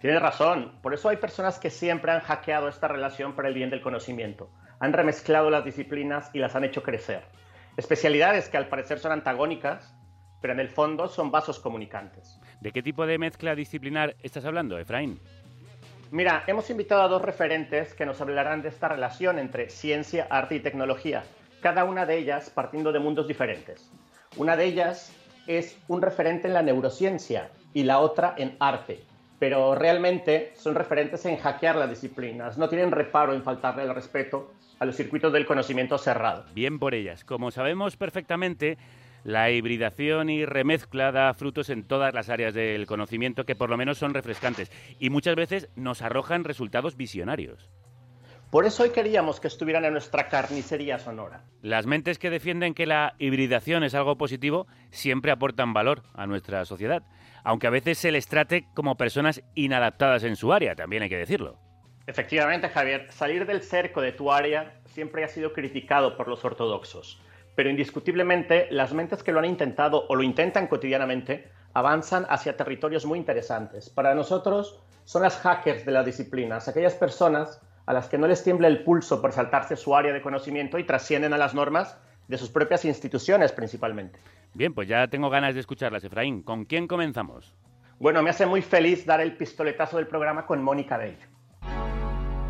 [0.00, 0.78] Tienes razón.
[0.80, 4.52] Por eso hay personas que siempre han hackeado esta relación para el bien del conocimiento.
[4.78, 7.24] Han remezclado las disciplinas y las han hecho crecer.
[7.76, 9.92] Especialidades que al parecer son antagónicas,
[10.40, 12.40] pero en el fondo son vasos comunicantes.
[12.66, 15.20] ¿De qué tipo de mezcla disciplinar estás hablando, Efraín?
[16.10, 20.56] Mira, hemos invitado a dos referentes que nos hablarán de esta relación entre ciencia, arte
[20.56, 21.22] y tecnología,
[21.60, 23.88] cada una de ellas partiendo de mundos diferentes.
[24.36, 25.12] Una de ellas
[25.46, 29.04] es un referente en la neurociencia y la otra en arte,
[29.38, 34.54] pero realmente son referentes en hackear las disciplinas, no tienen reparo en faltarle el respeto
[34.80, 36.46] a los circuitos del conocimiento cerrado.
[36.52, 37.24] Bien por ellas.
[37.24, 38.76] Como sabemos perfectamente,
[39.26, 43.76] la hibridación y remezcla da frutos en todas las áreas del conocimiento que por lo
[43.76, 44.70] menos son refrescantes
[45.00, 47.68] y muchas veces nos arrojan resultados visionarios.
[48.52, 51.42] Por eso hoy queríamos que estuvieran en nuestra carnicería sonora.
[51.60, 56.64] Las mentes que defienden que la hibridación es algo positivo siempre aportan valor a nuestra
[56.64, 57.02] sociedad,
[57.42, 61.18] aunque a veces se les trate como personas inadaptadas en su área, también hay que
[61.18, 61.58] decirlo.
[62.06, 67.20] Efectivamente, Javier, salir del cerco de tu área siempre ha sido criticado por los ortodoxos
[67.56, 73.04] pero indiscutiblemente las mentes que lo han intentado o lo intentan cotidianamente avanzan hacia territorios
[73.04, 73.90] muy interesantes.
[73.90, 78.44] Para nosotros son las hackers de las disciplinas, aquellas personas a las que no les
[78.44, 81.98] tiembla el pulso por saltarse su área de conocimiento y trascienden a las normas
[82.28, 84.18] de sus propias instituciones principalmente.
[84.54, 86.42] Bien, pues ya tengo ganas de escucharlas, Efraín.
[86.42, 87.54] ¿Con quién comenzamos?
[87.98, 91.35] Bueno, me hace muy feliz dar el pistoletazo del programa con Mónica Bello.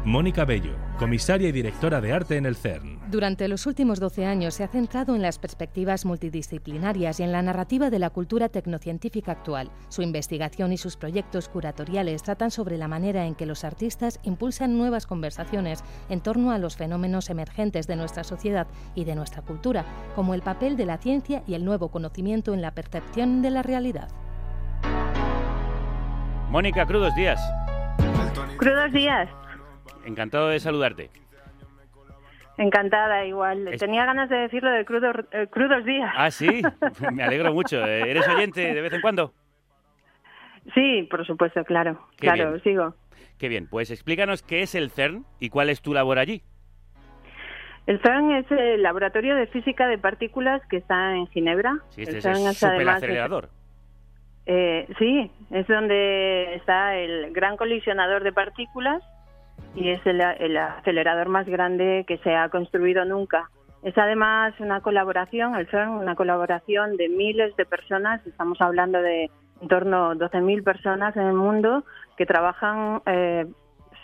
[0.07, 3.01] Mónica Bello, comisaria y directora de arte en el CERN.
[3.11, 7.43] Durante los últimos 12 años se ha centrado en las perspectivas multidisciplinarias y en la
[7.43, 9.69] narrativa de la cultura tecnocientífica actual.
[9.89, 14.79] Su investigación y sus proyectos curatoriales tratan sobre la manera en que los artistas impulsan
[14.79, 19.85] nuevas conversaciones en torno a los fenómenos emergentes de nuestra sociedad y de nuestra cultura,
[20.15, 23.65] como el papel de la ciencia y el nuevo conocimiento en la percepción de la
[23.65, 24.09] realidad.
[26.49, 27.41] Mónica, crudos días.
[28.57, 29.29] Crudos días.
[30.07, 31.11] Encantado de saludarte.
[32.59, 33.69] Encantada, igual.
[33.79, 36.11] Tenía ganas de decirlo de eh, crudos días.
[36.17, 36.63] Ah, sí.
[37.13, 37.85] Me alegro mucho.
[37.85, 39.35] ¿Eres oyente de vez en cuando?
[40.75, 42.01] Sí, por supuesto, claro.
[42.17, 42.95] claro, sigo.
[43.39, 43.69] Qué bien.
[43.69, 46.43] Pues explícanos qué es el CERN y cuál es tu labor allí.
[47.87, 51.79] El CERN es el laboratorio de física de partículas que está en Ginebra.
[51.91, 53.51] Sí, este es el superacelerador.
[54.47, 59.03] Eh, sí, es donde está el gran colisionador de partículas
[59.77, 63.51] y es el, acelerador más grande que se ha construido nunca.
[63.83, 69.31] Es además una colaboración, el CERN, una colaboración de miles de personas, estamos hablando de
[69.61, 71.85] en torno a 12.000 personas en el mundo
[72.17, 73.47] que trabajan eh,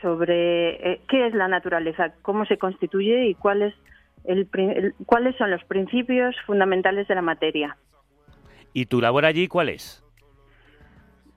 [0.01, 3.75] sobre eh, qué es la naturaleza, cómo se constituye y cuál es
[4.25, 4.49] el,
[5.05, 7.77] cuáles son los principios fundamentales de la materia.
[8.73, 10.03] ¿Y tu labor allí cuál es?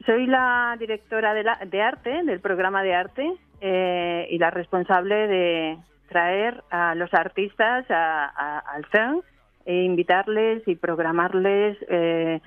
[0.05, 5.77] Soy la directora de, de arte, del programa de arte, eh, y la responsable de
[6.09, 9.21] traer a los artistas al CERN
[9.65, 12.41] e invitarles y programarles eh,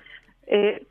[0.47, 0.87] eh,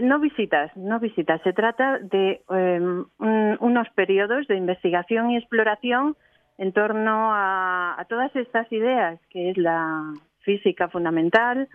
[0.00, 1.40] no visitas, no visitas.
[1.42, 6.16] Se trata de em, unos periodos de investigación y exploración
[6.58, 11.68] en torno a, todas estas ideas, que es la física fundamental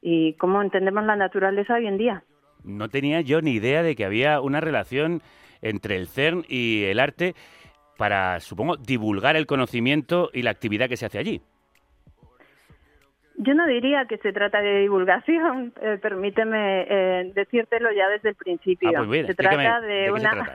[0.00, 2.22] y cómo entendemos la naturaleza hoy en día.
[2.64, 5.22] No tenía yo ni idea de que había una relación
[5.62, 7.34] entre el CERN y el arte
[7.96, 11.40] para, supongo, divulgar el conocimiento y la actividad que se hace allí.
[13.36, 18.34] Yo no diría que se trata de divulgación, eh, permíteme eh, decírtelo ya desde el
[18.36, 18.90] principio.
[18.96, 20.52] Ah, pues se trata de, una.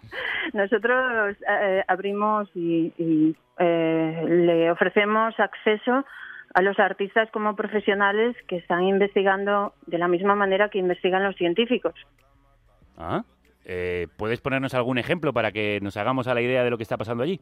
[0.52, 6.04] Nosotros eh, abrimos y, y le ofrecemos acceso
[6.54, 11.36] a los artistas como profesionales que están investigando de la misma manera que investigan los
[11.36, 11.94] científicos.
[12.96, 13.24] Ah,
[14.16, 16.96] ¿puedes ponernos algún ejemplo para que nos hagamos a la idea de lo que está
[16.96, 17.40] pasando allí?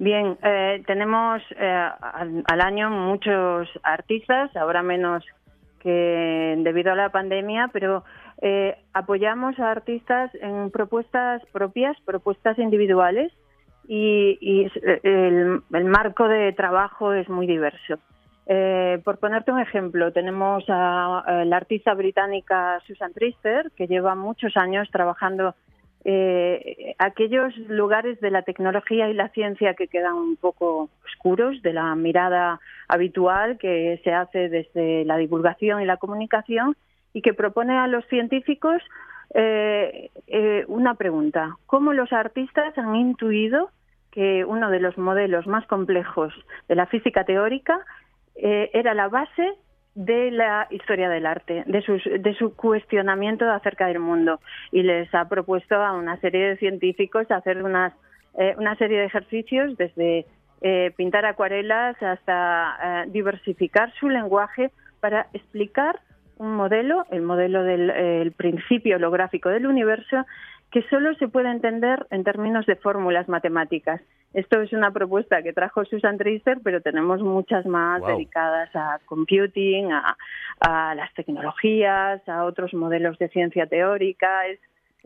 [0.00, 1.88] Bien, eh, tenemos eh,
[2.46, 5.22] al, año muchos artistas, ahora menos
[5.78, 8.02] que debido a la pandemia, pero
[8.40, 13.30] eh, apoyamos a artistas en propuestas propias, propuestas individuales
[13.92, 14.68] y,
[15.02, 17.98] el, marco de trabajo es muy diverso.
[19.04, 24.88] por ponerte un ejemplo, tenemos a, la artista británica Susan Trister, que lleva muchos años
[24.92, 25.54] trabajando
[26.02, 31.74] eh, aquellos lugares de la tecnología y la ciencia que quedan un poco oscuros de
[31.74, 36.74] la mirada habitual que se hace desde la divulgación y la comunicación
[37.12, 38.82] y que propone a los científicos
[39.34, 41.58] eh, eh, una pregunta.
[41.66, 43.68] ¿Cómo los artistas han intuido
[44.12, 46.32] que uno de los modelos más complejos
[46.68, 47.80] de la física teórica
[48.34, 49.54] era la base
[49.94, 54.40] de la historia del arte, de, sus, de su cuestionamiento acerca del mundo.
[54.72, 57.92] Y les ha propuesto a una serie de científicos hacer unas,
[58.38, 60.26] eh, una serie de ejercicios desde
[60.62, 66.00] eh, pintar acuarelas hasta eh, diversificar su lenguaje para explicar
[66.36, 70.24] un modelo, el modelo del principio holográfico del universo,
[70.70, 74.00] que solo se puede entender en términos de fórmulas matemáticas.
[74.32, 79.90] Esto es una propuesta que trajo Susan Tracer, pero tenemos muchas más dedicadas a computing,
[79.92, 84.46] a, las tecnologías, a otros modelos de ciencia teórica.
[84.46, 84.60] Es,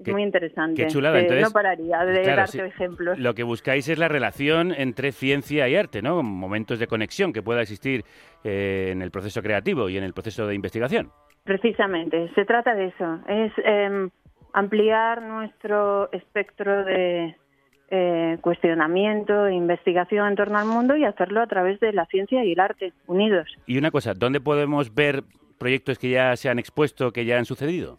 [0.08, 0.82] muy interesante.
[0.82, 1.20] Qué chulada.
[1.20, 3.16] Eh, no pararía de darte ejemplos.
[3.16, 6.20] Lo que buscáis es la relación entre ciencia y arte, ¿no?
[6.22, 8.04] Momentos de conexión que pueda existir
[8.42, 11.10] eh, en el proceso creativo y en el proceso de investigación.
[11.44, 13.20] Precisamente, se trata de eso.
[13.28, 14.10] Es em,
[14.54, 17.36] ampliar nuestro espectro de
[17.90, 22.42] eh, cuestionamiento e investigación en torno al mundo y hacerlo a través de la ciencia
[22.44, 23.46] y el arte unidos.
[23.66, 25.24] Y una cosa, ¿dónde podemos ver
[25.58, 27.98] proyectos que ya se han expuesto, que ya han sucedido?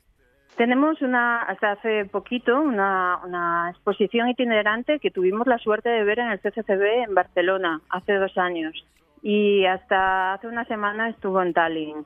[0.56, 6.20] Tenemos una, hasta hace poquito, una, una, exposición itinerante que tuvimos la suerte de ver
[6.20, 8.74] en el CCCB en Barcelona hace dos años
[9.22, 12.06] y hasta hace una semana estuvo en Tallinn.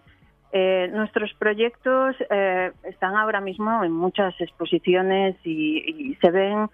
[0.51, 6.69] Eh, nuestros proyectos eh, están ahora mismo en muchas exposiciones y, se ven.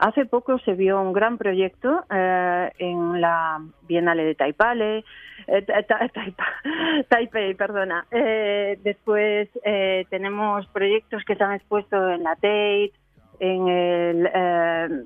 [0.00, 5.04] hace poco se vio un gran proyecto eh, en la Bienal de Taipale,
[7.08, 8.06] Taipei, perdona.
[8.10, 9.48] después
[10.10, 12.92] tenemos proyectos que se han expuesto en la Tate,
[13.40, 14.30] en, el,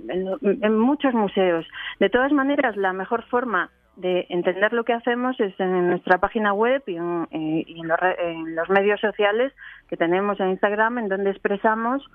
[0.09, 1.67] en, muchos museos.
[2.01, 6.53] De todas maneras, la mejor forma de entender lo que hacemos es en nuestra página
[6.53, 7.65] web y en, eh,
[8.47, 9.53] los, medios sociales
[9.89, 12.09] que tenemos en Instagram, en donde expresamos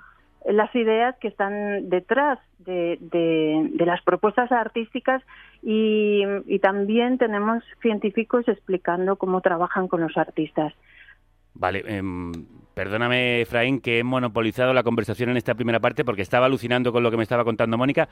[0.45, 2.97] las ideas que están detrás de,
[3.85, 5.21] las propuestas artísticas
[5.61, 6.23] y,
[6.61, 10.73] también tenemos científicos explicando cómo trabajan con los artistas.
[11.53, 12.31] Vale, em,
[12.73, 17.03] perdóname, Efraín, que he monopolizado la conversación en esta primera parte porque estaba alucinando con
[17.03, 18.07] lo que me estaba contando Mónica.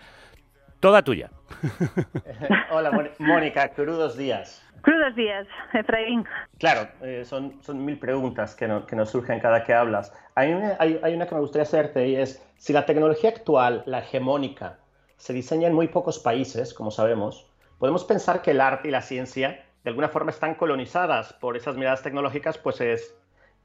[0.82, 1.30] Toda tuya.
[2.72, 4.64] Hola, Mónica, crudos días.
[4.82, 6.26] Crudos días, Efraín.
[6.58, 10.12] Claro, eh, son, son mil preguntas que, que, nos surgen cada que hablas.
[10.34, 13.84] Hay una, hay, hay una que me gustaría hacerte y es, si la tecnología actual,
[13.86, 14.80] la hegemónica,
[15.18, 19.04] se diseña en muy pocos países, como sabemos, podemos pensar que el arte y la
[19.04, 23.16] ciencia de alguna forma están colonizadas por esas miradas tecnológicas, pues es,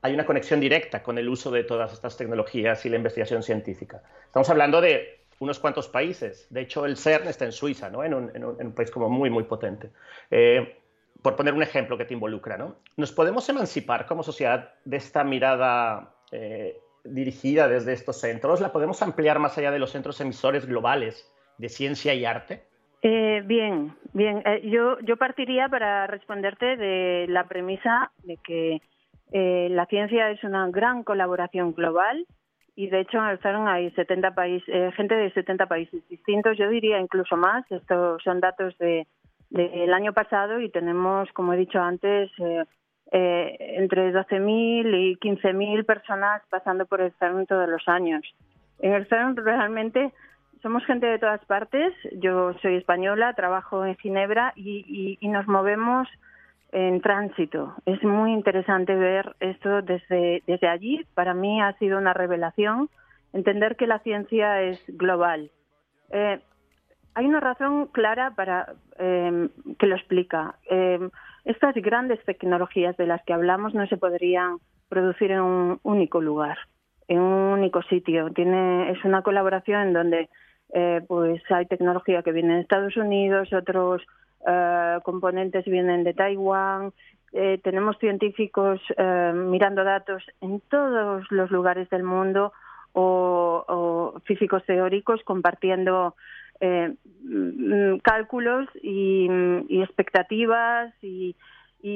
[0.03, 4.03] hay una conexión directa con el uso de todas estas tecnologías y la investigación científica.
[4.27, 6.47] Estamos hablando de unos cuantos países.
[6.51, 8.03] De hecho, el CERN está en Suiza, ¿no?
[8.05, 9.91] en, un, país como muy, muy potente.
[10.31, 10.79] Eh,
[11.23, 12.77] por poner un ejemplo que te involucra, ¿no?
[12.97, 18.61] ¿Nos podemos emancipar como sociedad de esta mirada eh, dirigida desde estos centros?
[18.61, 22.65] ¿La podemos ampliar más allá de los centros emisores globales de ciencia y arte?
[23.03, 24.43] Eh, bien, bien.
[24.65, 28.81] yo, yo partiría para responderte de la premisa de que
[29.33, 32.27] la ciencia es una gran colaboración global
[32.77, 37.01] y de hecho CERN hay 70 países, eh, gente de 70 países distintos, yo diría
[37.01, 39.07] incluso más, estos son datos de
[39.49, 42.65] del año pasado y tenemos, como he dicho antes, eh,
[43.13, 48.23] eh, entre 12.000 y 15.000 personas pasando por el CERN todos los años.
[48.81, 50.13] En el CERN realmente
[50.63, 56.09] somos gente de todas partes, yo soy española, trabajo en Ginebra y, y nos movemos
[56.73, 57.75] en tránsito.
[57.87, 61.07] Es muy interesante ver esto desde, desde allí.
[61.15, 62.89] Para mí ha sido una revelación
[63.33, 65.51] entender que la ciencia es global.
[66.11, 66.41] Eh,
[67.15, 69.49] hay una razón clara para eh,
[69.79, 70.57] que lo explica.
[70.71, 71.09] Eh,
[71.45, 74.59] estas grandes tecnologías de las que hablamos no se podrían
[74.89, 76.59] producir en un único lugar,
[77.09, 78.31] en un único sitio.
[78.31, 80.29] Tiene, es una colaboración en donde
[81.07, 84.03] pues hay tecnología que viene de Estados Unidos, otros
[84.47, 86.93] eh, componentes vienen de Taiwán,
[87.33, 92.53] eh, tenemos científicos eh, mirando datos en todos los lugares del mundo
[92.93, 96.15] o, físicos teóricos compartiendo
[96.61, 99.29] mm, cálculos y,
[99.83, 101.35] expectativas y,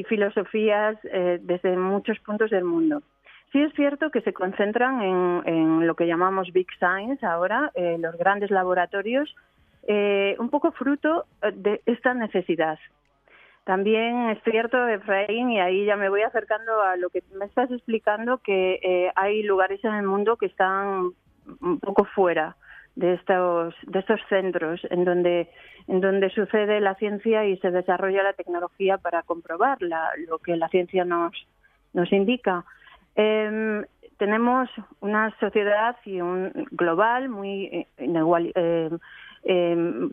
[0.09, 3.03] filosofías desde muchos puntos del mundo.
[3.51, 8.16] Sí es cierto que se concentran en, en lo que llamamos Big Science ahora, los
[8.16, 9.34] grandes laboratorios,
[9.93, 12.78] eh, un poco fruto eh, de esta necesidad.
[13.64, 17.68] También es cierto, Efraín, y ahí ya me voy acercando a lo que me estás
[17.72, 21.11] explicando, que eh, hay lugares en el mundo que están
[21.61, 22.55] un poco fuera
[22.95, 25.51] de estos, de estos centros en donde,
[25.88, 30.68] en donde sucede la ciencia y se desarrolla la tecnología para comprobar lo que la
[30.68, 31.34] ciencia nos,
[31.95, 32.64] nos indica.
[33.16, 33.84] Em,
[34.18, 34.70] tenemos
[35.01, 38.53] una sociedad y un global muy igual,
[39.43, 40.09] eh,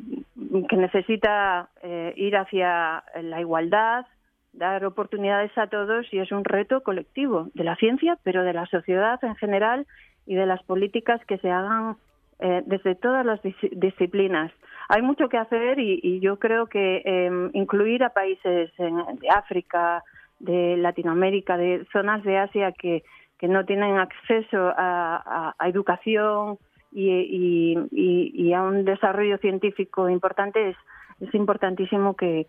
[0.70, 4.06] que necesita eh, ir hacia la igualdad,
[4.54, 8.66] dar oportunidades a todos y es un reto colectivo de la ciencia, pero de la
[8.68, 9.86] sociedad en general
[10.26, 11.98] y de las políticas que se hagan
[12.40, 13.40] eh, desde todas las
[13.72, 14.52] disciplinas.
[14.90, 20.04] Hay mucho que hacer y, yo creo que em, incluir a países de África,
[20.40, 23.04] de Latinoamérica, de zonas de Asia que
[23.42, 26.58] no tienen acceso a educación,
[26.92, 32.48] y, a un desarrollo científico importante, es, importantísimo que,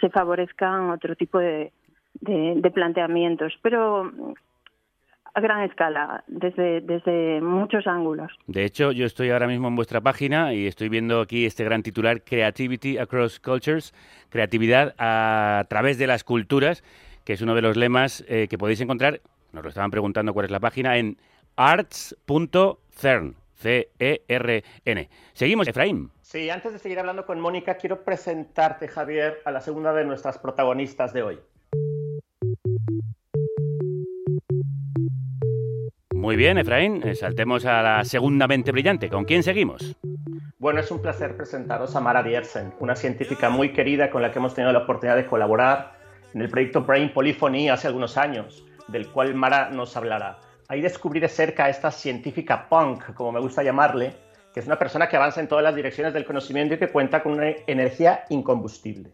[0.00, 1.72] se favorezcan otro tipo de,
[2.74, 4.10] planteamientos, pero
[5.32, 8.32] a gran escala, desde, desde muchos ángulos.
[8.46, 11.82] De hecho, yo estoy ahora mismo en vuestra página y estoy viendo aquí este gran
[11.82, 13.94] titular, Creativity Across Cultures,
[14.28, 16.82] creatividad a través de las culturas,
[17.24, 19.20] que es uno de los lemas eh, que podéis encontrar,
[19.52, 21.16] nos lo estaban preguntando cuál es la página, en
[21.56, 25.08] arts.cern, C-E-R-N.
[25.32, 26.10] Seguimos, Efraín.
[26.22, 30.38] Sí, antes de seguir hablando con Mónica, quiero presentarte, Javier, a la segunda de nuestras
[30.38, 31.38] protagonistas de hoy.
[36.14, 37.02] Muy bien, Efraín.
[37.14, 39.08] Saltemos a la segunda mente brillante.
[39.08, 39.96] ¿Con quién seguimos?
[40.58, 44.38] Bueno, es un placer presentaros a Mara Diersen, una científica muy querida con la que
[44.38, 45.98] hemos tenido la oportunidad de colaborar
[46.34, 50.38] en el proyecto Brain Polyphony hace algunos años, del cual Mara nos hablará
[50.70, 54.14] ahí descubrí de cerca a esta científica punk, como me gusta llamarle,
[54.54, 57.24] que es una persona que avanza en todas las direcciones del conocimiento y que cuenta
[57.24, 59.10] con una energía incombustible.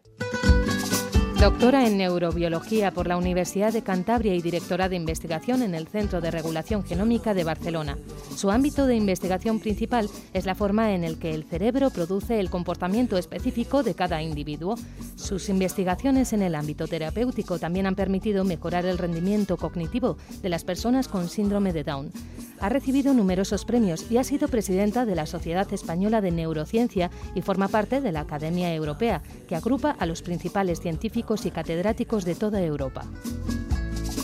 [1.40, 6.22] Doctora en neurobiología por la Universidad de Cantabria y directora de investigación en el Centro
[6.22, 7.98] de Regulación Genómica de Barcelona.
[8.34, 12.48] Su ámbito de investigación principal es la forma en la que el cerebro produce el
[12.48, 14.76] comportamiento específico de cada individuo.
[15.16, 20.64] Sus investigaciones en el ámbito terapéutico también han permitido mejorar el rendimiento cognitivo de las
[20.64, 22.12] personas con síndrome de Down.
[22.60, 27.42] Ha recibido numerosos premios y ha sido presidenta de la Sociedad Española de Neurociencia y
[27.42, 32.36] forma parte de la Academia Europea, que agrupa a los principales científicos y catedráticos de
[32.36, 33.02] toda Europa.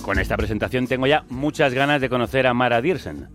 [0.03, 3.29] con esta presentación tengo ya muchas ganas de conocer a Mara Diersen.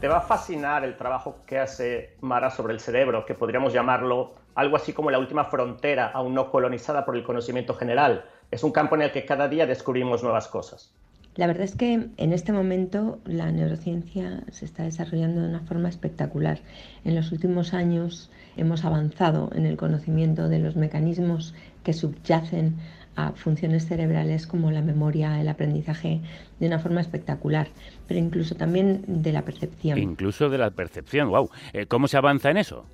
[0.00, 4.34] Te va a fascinar el trabajo que hace Mara sobre el cerebro, que podríamos llamarlo
[4.54, 8.24] algo así como la última frontera aún no colonizada por el conocimiento general.
[8.50, 10.94] Es un campo en el que cada día descubrimos nuevas cosas.
[11.36, 15.88] La verdad es que en este momento la neurociencia se está desarrollando de una forma
[15.88, 16.60] espectacular.
[17.04, 21.52] En los últimos años hemos avanzado en el conocimiento de los mecanismos
[21.84, 22.76] que subyacen
[23.16, 26.20] a funciones cerebrales como la memoria, el aprendizaje,
[26.58, 27.68] de una forma espectacular,
[28.08, 29.98] pero incluso también de la percepción.
[29.98, 31.48] Incluso de la percepción, wow.
[31.72, 32.84] Eh, ¿Cómo se avanza en eso?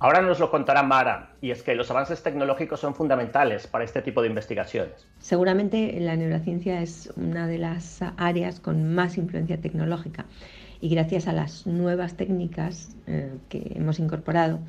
[0.00, 4.00] Ahora nos lo contará Mara, y es que los avances tecnológicos son fundamentales para este
[4.00, 5.08] tipo de investigaciones.
[5.18, 10.24] Seguramente la neurociencia es una de las áreas con más influencia tecnológica
[10.80, 14.60] y gracias a las nuevas técnicas eh, que hemos incorporado,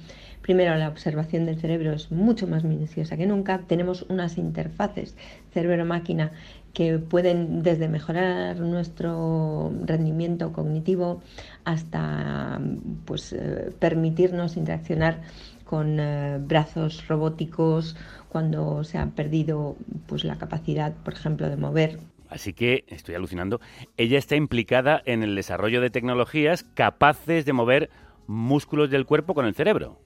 [0.42, 5.16] primero la observación del cerebro es mucho más minuciosa que nunca, tenemos unas interfaces
[5.54, 6.32] cerebro-máquina
[6.74, 11.22] que pueden desde mejorar nuestro rendimiento cognitivo
[11.66, 12.60] hasta
[13.06, 15.22] pues, eh, permitirnos interaccionar
[15.66, 17.96] con eh, brazos robóticos
[18.30, 19.76] cuando se ha perdido
[20.08, 22.00] pues, la capacidad, por ejemplo, de mover.
[22.30, 23.60] Así que, estoy alucinando,
[23.98, 27.90] ella está implicada en el desarrollo de tecnologías capaces de mover
[28.28, 29.98] músculos del cuerpo con el cerebro.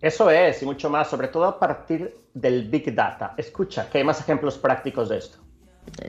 [0.00, 3.34] Eso es, y mucho más, sobre todo a partir del Big Data.
[3.36, 5.38] Escucha, que hay más ejemplos prácticos de esto.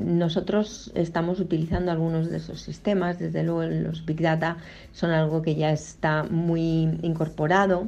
[0.02, 4.58] Nosotros estamos utilizando algunos de esos sistemas, desde luego los Big Data
[4.92, 7.88] son algo que ya está muy incorporado.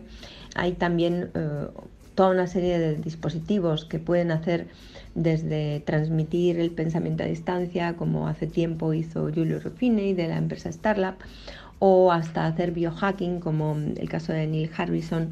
[0.56, 1.68] Hay también eh,
[2.16, 4.68] toda una serie de dispositivos que pueden hacer
[5.16, 10.72] desde transmitir el pensamiento a distancia, como hace tiempo hizo Giulio Ruffini de la empresa
[10.72, 11.16] Starlab,
[11.80, 15.30] o hasta hacer biohacking, como el caso de Neil Harbison,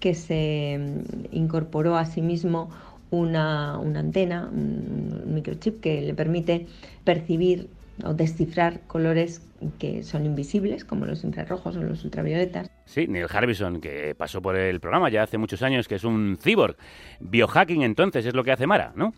[0.00, 2.70] que se mm, incorporó a sí mismo
[3.10, 6.66] una, antena, un microchip que le permite
[7.04, 7.68] percibir
[8.02, 9.40] o descifrar colores
[9.78, 12.70] que son invisibles, como los infrarrojos o los ultravioletas.
[12.84, 16.36] Sí, Neil Harbison, que pasó por el programa ya hace muchos años, que es un
[16.40, 16.76] cyborg.
[17.20, 19.14] Biohacking entonces es lo que hace Mara, ¿no?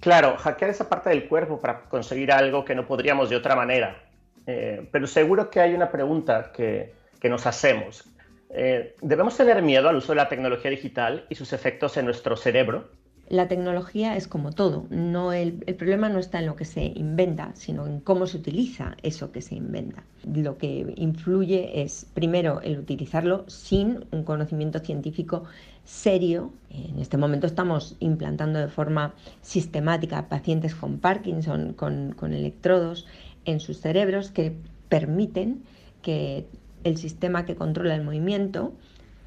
[0.00, 4.02] Claro, hackear esa parte del cuerpo para conseguir algo que no podríamos de otra manera.
[4.46, 8.04] Eh, pero seguro que hay una pregunta que, que nos hacemos.
[8.50, 12.36] Eh, ¿Debemos tener miedo al uso de la tecnología digital y sus efectos en nuestro
[12.36, 12.90] cerebro?
[13.28, 14.86] La tecnología es como todo.
[14.90, 18.96] No, el, problema no está en lo que se inventa, sino en cómo se utiliza
[19.02, 20.04] eso que se inventa.
[20.24, 25.44] Lo que influye es, primero, el utilizarlo sin un conocimiento científico
[25.84, 26.52] serio.
[26.70, 33.06] En este momento estamos implantando de forma sistemática pacientes con Parkinson, con, con electrodos
[33.44, 34.54] en sus cerebros que
[34.88, 35.62] permiten
[36.02, 36.46] que
[36.84, 38.74] el sistema que controla el movimiento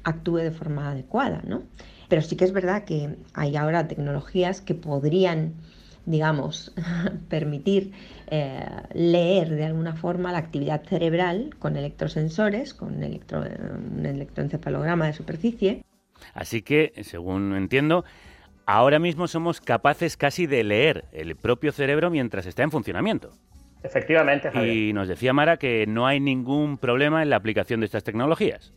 [0.04, 1.62] actúe de forma adecuada, ¿no?
[2.08, 5.54] Pero sí que es verdad que hay ahora tecnologías que podrían,
[6.04, 6.72] digamos,
[7.28, 7.92] permitir
[8.28, 15.12] eh, leer de alguna forma la actividad cerebral con electrosensores, con electro, un electroencefalograma de
[15.12, 15.82] superficie.
[16.34, 18.04] Así que, según entiendo,
[18.66, 23.32] ahora mismo somos capaces casi de leer el propio cerebro mientras está en funcionamiento.
[23.82, 28.02] Efectivamente, Y nos decía Mara que no hay ningún problema en la aplicación de estas
[28.02, 28.72] tecnologías.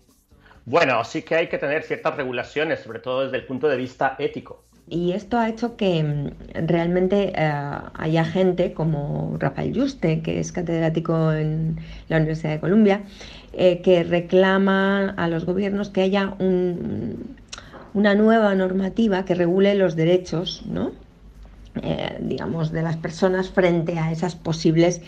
[0.70, 4.16] Bueno, sí que hay que tener ciertas regulaciones, sobre todo desde el punto de vista
[4.20, 4.62] ético.
[4.88, 7.52] Y esto ha hecho que mm, realmente eh,
[7.96, 13.02] haya gente como Rafael Juste, que es catedrático en la Universidad de Columbia,
[13.54, 20.64] eh, que reclama a los gobiernos que haya una nueva normativa que regule los derechos.
[21.82, 25.02] Eh, digamos, de las personas frente a esas posibles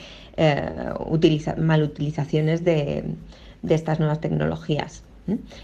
[1.57, 3.03] malutilizaciones de,
[3.69, 5.03] estas nuevas tecnologías.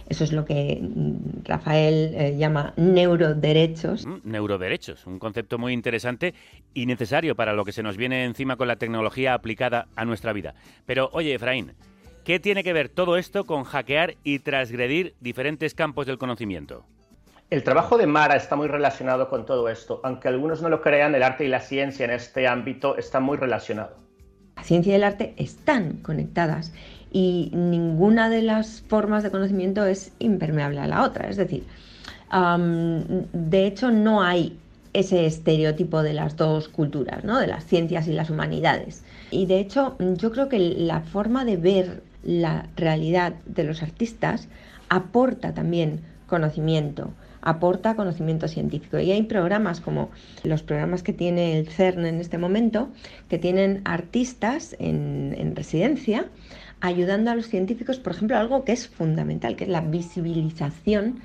[0.08, 4.06] Eso es lo que mm, Rafael eh, llama neuroderechos.
[4.06, 6.34] Mm, neuroderechos, un concepto muy interesante
[6.74, 10.34] y necesario para lo que se nos viene encima con la tecnología aplicada a nuestra
[10.34, 10.56] vida.
[10.86, 11.74] Pero oye, Efraín,
[12.24, 16.86] ¿qué tiene que ver todo esto con hackear y transgredir diferentes campos del conocimiento?
[17.50, 20.02] El trabajo de Mara está muy relacionado con todo esto.
[20.04, 23.38] Aunque algunos no lo crean, el arte y la ciencia en este ámbito están muy
[23.38, 23.98] relacionados.
[24.58, 26.74] La ciencia y el arte están conectadas
[27.18, 31.28] y ninguna de las formas de conocimiento es impermeable a la otra.
[31.28, 31.64] Es decir,
[32.30, 34.60] de hecho no hay
[34.94, 37.40] ese estereotipo de las dos culturas, ¿no?
[37.40, 39.04] de las ciencias y las humanidades.
[39.32, 44.48] Y de hecho yo creo que la forma de ver la realidad de los artistas
[44.88, 47.14] aporta también conocimiento
[47.48, 49.00] aporta conocimiento científico.
[49.00, 50.10] Y hay programas como
[50.44, 52.90] los programas que tiene el CERN en este momento,
[53.30, 56.26] que tienen artistas en, residencia
[56.82, 61.22] ayudando a los científicos, por ejemplo, algo que es fundamental, que es la visibilización,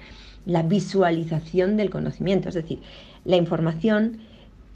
[0.47, 2.49] la visualización del conocimiento.
[2.49, 2.81] Es decir,
[3.25, 4.19] la información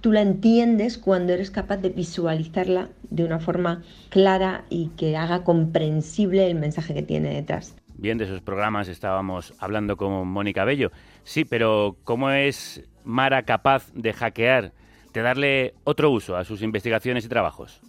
[0.01, 5.43] tú la entiendes cuando eres capaz de visualizarla de una forma clara y que haga
[5.43, 7.74] comprensible el mensaje que tiene detrás.
[7.99, 10.93] Bien, de esos programas estábamos hablando con Mónica Bello.
[11.24, 14.72] Sí, pero ¿cómo es Mara capaz de hackear,
[15.14, 17.81] de darle otro uso a sus investigaciones y trabajos?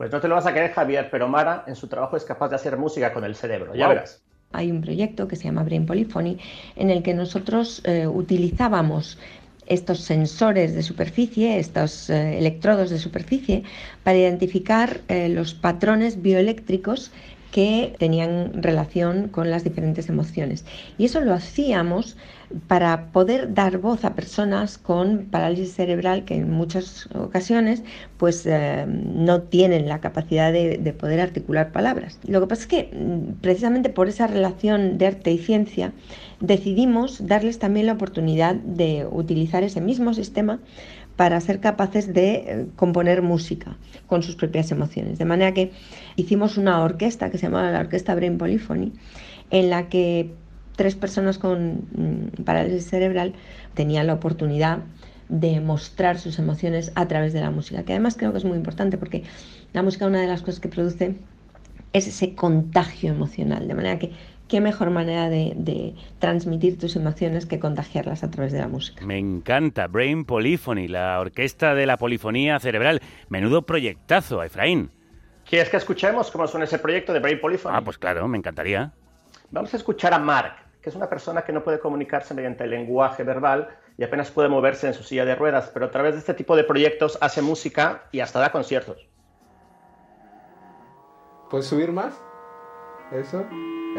[0.00, 2.48] Pues no te lo vas a creer, Javier, pero Mara en su trabajo es capaz
[2.48, 4.22] de hacer música con el cerebro, ya verás.
[4.50, 6.38] Hay un proyecto que se llama Brain Polyphony
[6.76, 9.18] en el que nosotros eh, utilizábamos
[9.66, 13.62] estos sensores de superficie, estos eh, electrodos de superficie,
[14.02, 17.12] para identificar eh, los patrones bioeléctricos
[17.52, 20.64] que tenían relación con las diferentes emociones.
[20.96, 22.16] Y eso lo hacíamos
[22.66, 27.82] para poder dar voz a personas con parálisis cerebral que en muchas ocasiones
[28.16, 32.18] pues eh, no tienen la capacidad de, de, poder articular palabras.
[32.26, 35.92] Lo que pasa es que mm, precisamente por esa relación de arte y ciencia
[36.40, 40.58] decidimos darles también la oportunidad de utilizar ese mismo sistema
[41.20, 43.76] para ser capaces de eh, componer música
[44.06, 45.18] con sus propias emociones.
[45.18, 45.70] De manera que
[46.16, 48.92] hicimos una orquesta que se llamaba la Orquesta Brain Polyphony,
[49.50, 50.32] en la que
[50.80, 53.34] tres personas con mm, parálisis cerebral
[53.74, 54.78] tenían la oportunidad
[55.28, 58.56] de mostrar sus emociones a través de la música, que además creo que es muy
[58.56, 59.24] importante porque
[59.74, 61.16] la música una de las cosas que produce
[61.92, 64.12] es ese contagio emocional, de manera que
[64.48, 69.04] qué mejor manera de, transmitir tus emociones que contagiarlas a través de la música.
[69.04, 73.02] Me encanta Brain Polyphony, la orquesta de la polifonía cerebral.
[73.28, 74.90] Menudo proyectazo, Efraín.
[75.44, 77.74] ¿Quieres que escuchemos cómo suena ese proyecto de Brain Polyphony?
[77.76, 78.94] Ah, pues claro, me encantaría.
[79.50, 82.70] Vamos a escuchar a Mark, que es una persona que no puede comunicarse mediante el
[82.70, 83.68] lenguaje verbal
[83.98, 86.56] y apenas puede moverse en su silla de ruedas, pero a través de este tipo
[86.56, 89.06] de proyectos hace música y hasta da conciertos.
[91.50, 92.14] ¿Puedes subir más?
[93.12, 93.44] Eso.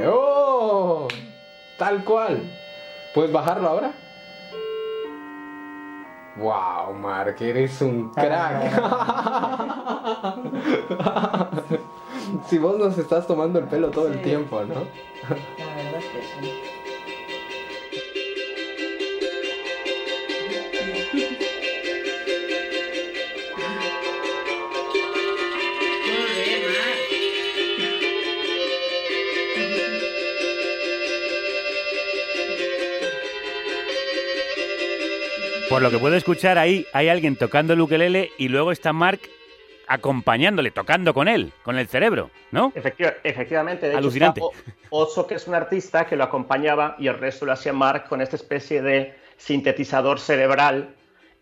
[0.05, 1.07] ¡Oh!
[1.77, 2.51] Tal cual.
[3.13, 3.91] ¿Puedes bajarlo ahora?
[6.37, 7.35] ¡Wow, Mark!
[7.41, 8.71] Eres un crack.
[12.47, 14.75] si vos nos estás tomando el pelo todo el tiempo, ¿no?
[15.59, 16.70] La verdad es que sí.
[35.71, 39.21] Por lo que puedo escuchar ahí, hay alguien tocando el ukelele y luego está Mark
[39.87, 42.73] acompañándole, tocando con él, con el cerebro, ¿no?
[42.75, 43.87] efectivamente.
[43.87, 44.41] De Alucinante.
[44.41, 44.51] Hecho
[44.89, 48.19] Oso, que es un artista que lo acompañaba y el resto lo hacía Mark con
[48.19, 50.93] esta especie de sintetizador cerebral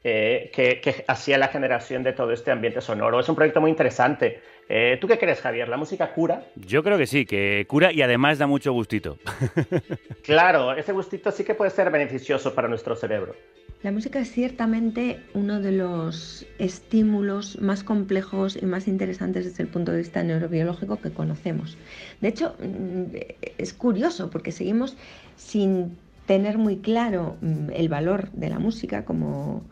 [0.03, 3.19] eh, que, hacía la generación de todo este ambiente sonoro.
[3.19, 4.43] Es un proyecto muy interesante.
[4.71, 5.67] Eh, ¿Tú qué crees, Javier?
[5.67, 6.45] ¿La música cura?
[6.55, 9.17] Yo creo que sí, que cura y además da mucho gustito.
[10.23, 13.35] claro, ese gustito sí que puede ser beneficioso para nuestro cerebro.
[13.81, 19.69] La música es ciertamente uno de los estímulos más complejos y más interesantes desde el
[19.69, 21.75] punto de vista neurobiológico que conocemos.
[22.21, 23.15] De hecho, mm,
[23.57, 24.97] es curioso porque seguimos
[25.35, 25.97] sin
[26.27, 29.63] tener muy claro mm, el valor de la música, como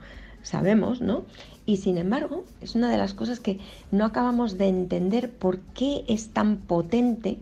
[0.42, 1.26] sabemos, ¿no?
[1.68, 3.60] Y sin embargo, es una de las cosas que
[3.92, 7.38] no acabamos de entender por qué es tan potente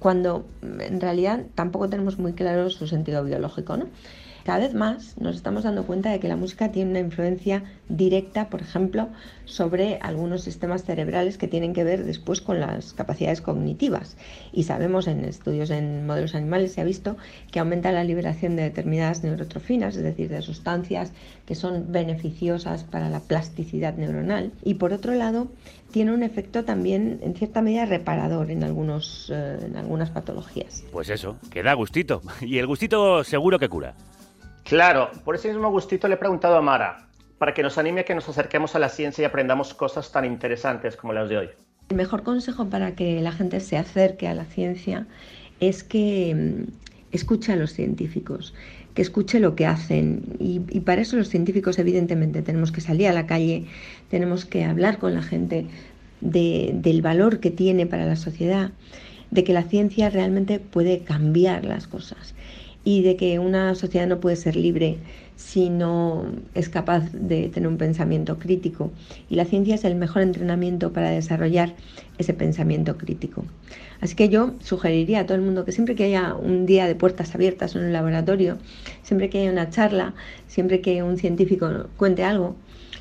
[0.00, 3.86] cuando en realidad tampoco tenemos muy claro su sentido biológico, ¿no?
[4.44, 8.48] Cada vez más nos estamos dando cuenta de que la música tiene una influencia directa,
[8.48, 9.08] por ejemplo,
[9.44, 14.16] sobre algunos sistemas cerebrales que tienen que ver después con las capacidades cognitivas.
[14.52, 17.16] Y sabemos en estudios en modelos animales se ha visto
[17.50, 21.12] que aumenta la liberación de determinadas neurotrofinas, es decir, de sustancias
[21.46, 24.52] que son beneficiosas para la plasticidad neuronal.
[24.64, 25.48] Y por otro lado,
[25.90, 30.84] tiene un efecto también en cierta medida reparador en, algunos, eh, en algunas patologías.
[30.92, 32.22] Pues eso, que da gustito.
[32.40, 33.94] Y el gustito seguro que cura.
[34.70, 37.08] Claro, por ese mismo gustito le he preguntado a Mara,
[37.38, 40.24] para que nos anime a que nos acerquemos a la ciencia y aprendamos cosas tan
[40.24, 41.48] interesantes como las de hoy.
[41.88, 45.08] El mejor consejo para que la gente se acerque a la ciencia
[45.58, 46.70] es que mm,
[47.10, 48.54] escuche a los científicos,
[48.94, 50.36] que escuche lo que hacen.
[50.38, 53.66] Y, para eso los científicos evidentemente tenemos que salir a la calle,
[54.08, 55.66] tenemos que hablar con la gente
[56.20, 58.70] del valor que tiene para la sociedad,
[59.32, 62.36] de que la ciencia realmente puede cambiar las cosas
[62.84, 64.98] y de que una sociedad no puede ser libre
[65.36, 68.90] si no es capaz de tener un pensamiento crítico.
[69.28, 71.74] Y la ciencia es el mejor entrenamiento para desarrollar
[72.18, 73.44] ese pensamiento crítico.
[74.00, 76.94] Así que yo sugeriría a todo el mundo que siempre que haya un día de
[76.94, 78.58] puertas abiertas en un laboratorio,
[79.02, 80.14] siempre que haya una charla,
[80.46, 82.56] siempre que un científico cuente algo,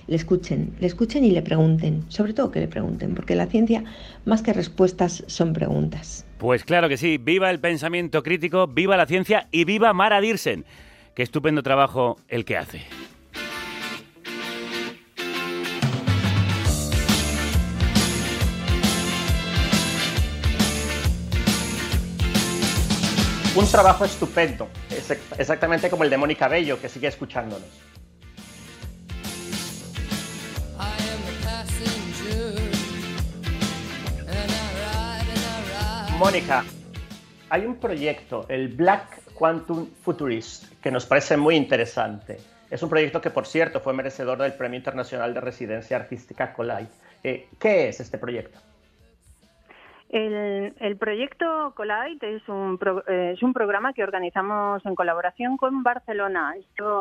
[0.08, 3.84] le escuchen, le escuchen y le pregunten, sobre todo que le pregunten, porque la ciencia
[4.26, 6.26] más que respuestas son preguntas.
[6.40, 10.64] Pues claro que sí, viva el pensamiento crítico, viva la ciencia y viva Mara Dirsen.
[11.14, 12.82] Qué estupendo trabajo el que hace.
[23.54, 24.70] Un trabajo estupendo,
[25.38, 27.89] exactamente como el de Mónica Bello, que sigue escuchándonos.
[36.20, 36.66] Mónica,
[37.50, 42.36] hay un proyecto, el Black Quantum Futurist, que nos parece muy interesante.
[42.70, 46.90] Es un proyecto que, por cierto, fue merecedor del Premio Internacional de Residencia Artística Colai.
[47.24, 48.60] Eh, ¿Qué es este proyecto?
[50.10, 56.54] El, proyecto Collide es un, eh, es un programa que organizamos en colaboración con Barcelona.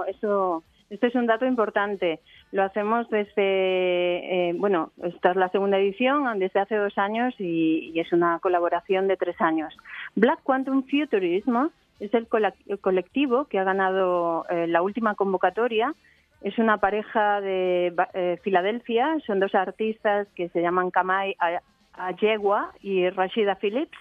[0.06, 2.20] Esto, esto es un dato importante.
[2.52, 7.98] Lo hacemos desde, eh, bueno, esta es la segunda edición, desde hace dos años y,
[7.98, 9.76] es una colaboración de tres años.
[10.14, 11.68] Black Quantum Futurism
[12.00, 12.28] es el,
[12.80, 15.94] colectivo que ha ganado eh, la última convocatoria.
[16.40, 23.10] Es una pareja de Filadelfia, son dos artistas que se llaman Kamai a Yegua y
[23.10, 23.98] Rashida Phillips.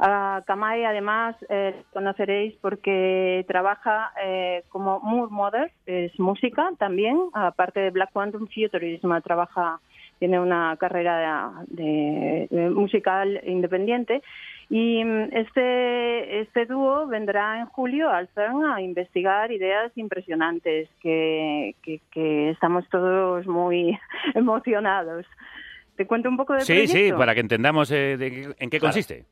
[0.00, 7.80] A Kamai, además, eh, conoceréis porque trabaja eh, como Moore Mother, es música también, aparte
[7.80, 9.80] de Black Quantum Futurism, trabaja,
[10.20, 14.22] tiene una carrera de, musical independiente.
[14.70, 21.74] Y mm, este, este dúo vendrá en julio al CERN a investigar ideas impresionantes que,
[21.82, 23.98] que estamos todos muy
[24.36, 25.26] emocionados.
[25.96, 26.92] ¿Te cuento un poco del sí, proyecto?
[26.92, 29.24] Sí, sí, para que entendamos eh, en qué consiste.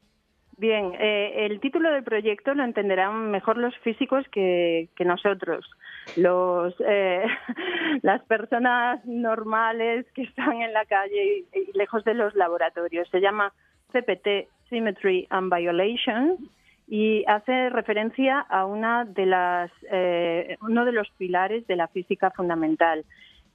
[0.58, 5.70] Bien, eh, el título del proyecto lo entenderán mejor los físicos que, nosotros,
[6.16, 7.26] los, eh,
[8.02, 13.06] las personas normales que están en la calle y, lejos de los laboratorios.
[13.10, 13.52] Se llama
[13.92, 16.38] CPT, Symmetry and Violation,
[16.88, 19.70] y hace referencia a una de las,
[20.62, 23.04] uno de los pilares de la física fundamental,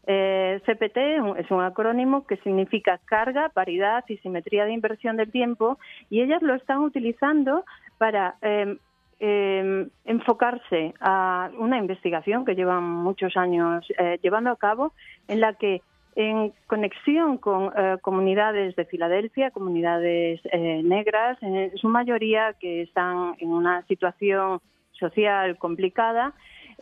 [0.08, 0.98] eh, CPT
[1.38, 5.78] es un acrónimo que significa carga, paridad y simetría de inversión del tiempo
[6.10, 7.64] y ellas lo están utilizando
[7.98, 8.80] para em,
[10.06, 14.94] enfocarse a una investigación que llevan muchos años eh, llevando a cabo
[15.28, 15.82] en la que
[16.16, 20.42] en conexión con eh, comunidades de Filadelfia, comunidades
[20.84, 24.60] negras, en su mayoría que están en una situación
[24.92, 26.34] social complicada,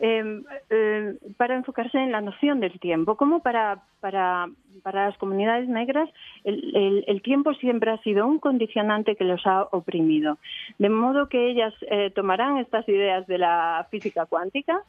[0.02, 4.48] Em, em, para enfocarse en la noción del tiempo, como para, para,
[4.82, 6.08] para las comunidades negras
[6.42, 10.38] el, el, tiempo siempre ha sido un condicionante que los ha oprimido.
[10.78, 14.82] De modo que ellas eh, tomarán estas ideas de la física cuántica,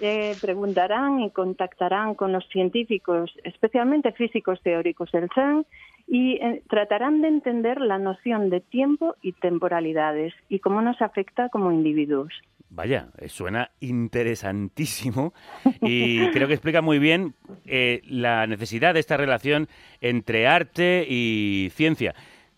[0.00, 5.64] eh, preguntarán y contactarán con los científicos, especialmente físicos teóricos del CERN,
[6.08, 11.50] y eh, tratarán de entender la noción de tiempo y temporalidades y cómo nos afecta
[11.50, 12.32] como individuos.
[12.76, 15.32] Vaya, eh, suena interesantísimo
[15.80, 17.32] y creo que explica muy bien
[17.64, 19.66] eh, la necesidad de esta relación
[20.02, 22.14] entre arte y ciencia.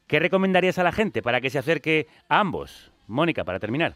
[0.08, 2.92] ¿Qué recomendarías a la gente para que se acerque a ambos?
[3.06, 3.92] Mónica, para terminar.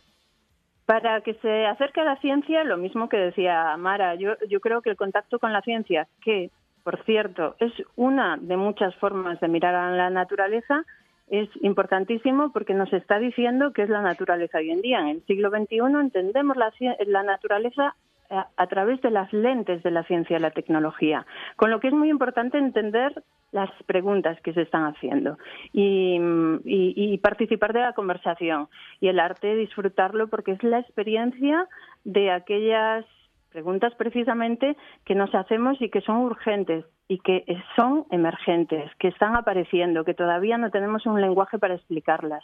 [0.86, 4.80] Para que se acerque a la ciencia, lo mismo que decía Mara, yo, yo creo
[4.80, 6.50] que el contacto con la ciencia, que,
[6.84, 10.84] por cierto, es una de muchas formas de mirar a la naturaleza,
[11.28, 15.00] es importantísimo porque nos está diciendo qué es la naturaleza hoy en día.
[15.00, 16.72] En el siglo XXI entendemos la,
[17.06, 17.94] la naturaleza
[18.32, 21.88] eh, a, través de las lentes de la ciencia y la tecnología, con lo que
[21.88, 25.36] es muy importante entender las preguntas que se están haciendo
[25.72, 26.18] y,
[26.64, 28.68] y, participar de la conversación
[29.00, 31.68] y el arte disfrutarlo porque es la experiencia
[32.04, 33.04] de aquellas
[33.52, 37.44] preguntas precisamente que nos hacemos y que son urgentes y que
[37.76, 42.42] son emergentes, que están apareciendo, que todavía no tenemos un lenguaje para explicarlas.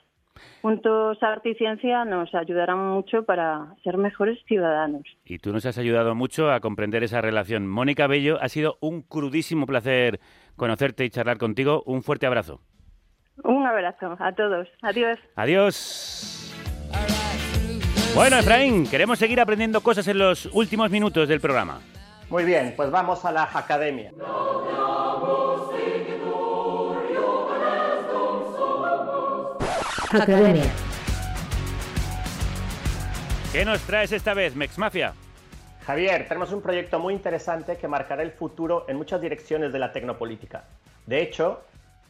[0.63, 5.03] Juntos Arte y Ciencia nos ayudarán mucho para ser mejores ciudadanos.
[5.25, 7.67] Y tú nos has ayudado mucho a comprender esa relación.
[7.67, 10.21] Mónica Bello, ha sido un crudísimo placer
[10.57, 11.83] conocerte y charlar contigo.
[11.87, 12.61] Un fuerte abrazo.
[13.45, 14.69] Un abrazo a todos.
[14.83, 15.19] Adiós.
[15.37, 16.38] Adiós.
[18.19, 21.81] Bueno, Efraín, queremos seguir aprendiendo cosas en los últimos minutos del programa.
[22.29, 24.11] Muy bien, pues vamos a la academia.
[30.11, 30.65] Academia.
[33.53, 35.15] ¿Qué nos traes esta vez, Mex Mafia?
[35.87, 39.93] Javier, tenemos un proyecto muy interesante que marcará el futuro en muchas direcciones de la
[39.93, 40.65] tecnopolítica.
[41.07, 41.61] De hecho,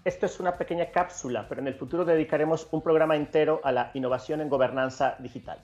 [0.06, 3.90] esto es una pequeña cápsula, pero en el futuro dedicaremos un programa entero a la
[3.92, 5.59] innovación en gobernanza digital.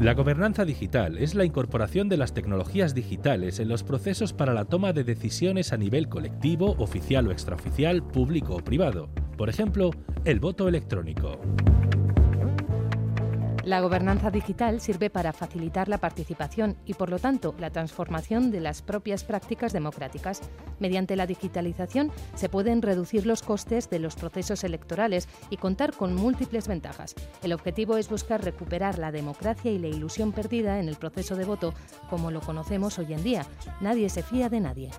[0.00, 4.66] La gobernanza digital es la incorporación de las tecnologías digitales en los procesos para la
[4.66, 9.08] toma de decisiones a nivel colectivo, oficial o extraoficial, público o privado.
[9.38, 9.90] Por ejemplo,
[10.26, 11.40] el voto electrónico.
[13.66, 18.60] La gobernanza digital sirve para facilitar la participación y, por lo tanto, la transformación de
[18.60, 20.40] las propias prácticas democráticas.
[20.78, 26.14] Mediante la digitalización se pueden reducir los costes de los procesos electorales y contar con
[26.14, 27.16] múltiples ventajas.
[27.42, 31.44] El objetivo es buscar recuperar la democracia y la ilusión perdida en el proceso de
[31.44, 31.74] voto,
[32.08, 33.46] como lo conocemos hoy en día.
[33.80, 34.90] Nadie se fía de nadie.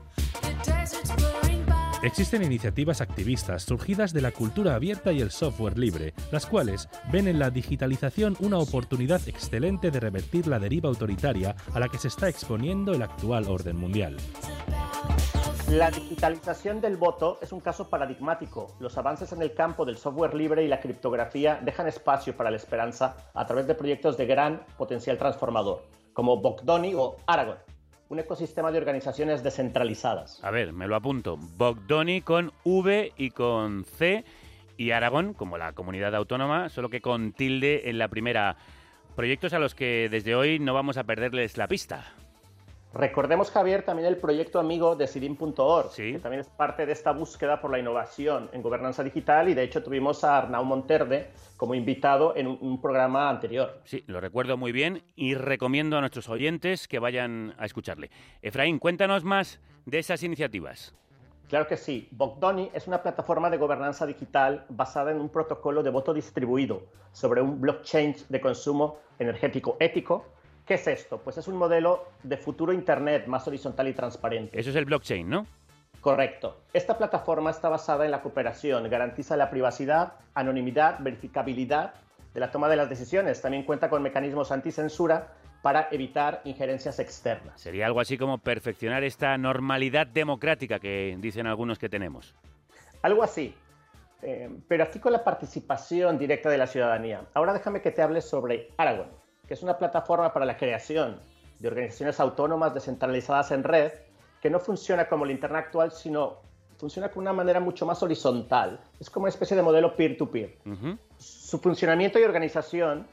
[2.07, 7.27] Existen iniciativas activistas surgidas de la cultura abierta y el software libre, las cuales ven
[7.27, 12.07] en la digitalización una oportunidad excelente de revertir la deriva autoritaria a la que se
[12.07, 14.15] está exponiendo el actual orden mundial.
[15.69, 18.77] La digitalización del voto es un caso paradigmático.
[18.79, 22.55] Los avances en el campo del software libre y la criptografía dejan espacio para la
[22.55, 25.83] esperanza a través de proyectos de gran potencial transformador,
[26.13, 27.57] como Bogdoni o Aragon
[28.09, 30.43] un ecosistema de organizaciones descentralizadas.
[30.43, 31.37] A ver, me lo apunto.
[31.37, 34.23] Bogdoni con V y con C
[34.77, 38.57] y Aragón como la comunidad autónoma, solo que con tilde en la primera.
[39.15, 42.13] Proyectos a los que desde hoy no vamos a perderles la pista.
[42.97, 47.61] Recordemos, Javier, también el proyecto amigo de Sidim.org, que también es parte de esta búsqueda
[47.61, 52.35] por la innovación en gobernanza digital y de hecho tuvimos a Arnau Monterde como invitado
[52.35, 53.81] en un, programa anterior.
[53.83, 58.09] Sí, lo recuerdo muy bien y recomiendo a nuestros oyentes que vayan a escucharle.
[58.41, 60.95] Efraín, cuéntanos más de esas iniciativas.
[61.49, 62.07] Claro que sí.
[62.11, 67.41] Bogdoni es una plataforma de gobernanza digital basada en un protocolo de voto distribuido sobre
[67.41, 70.25] un blockchain de consumo energético ético
[70.67, 71.19] ¿Qué es esto?
[71.19, 74.59] Pues es un modelo de futuro Internet más horizontal y transparente.
[74.59, 75.47] Eso es el blockchain, ¿no?
[76.01, 76.61] Correcto.
[76.73, 81.93] Esta plataforma está basada en la cooperación, garantiza la privacidad, anonimidad, verificabilidad
[82.33, 83.41] de la toma de las decisiones.
[83.41, 87.61] También cuenta con mecanismos anticensura para evitar injerencias externas.
[87.61, 92.35] Sería algo así como perfeccionar esta normalidad democrática que dicen algunos que tenemos.
[93.01, 93.55] Algo así.
[94.21, 97.21] Eh, pero aquí con la participación directa de la ciudadanía.
[97.33, 101.19] Ahora déjame que te hable sobre Aragón que es una plataforma para la creación
[101.59, 103.91] de organizaciones autónomas descentralizadas en red,
[104.41, 106.37] que no funciona como el Internet actual, sino
[106.77, 108.79] funciona con una manera mucho más horizontal.
[108.99, 110.57] Es como una especie de modelo peer-to-peer.
[111.17, 113.07] Su funcionamiento y organización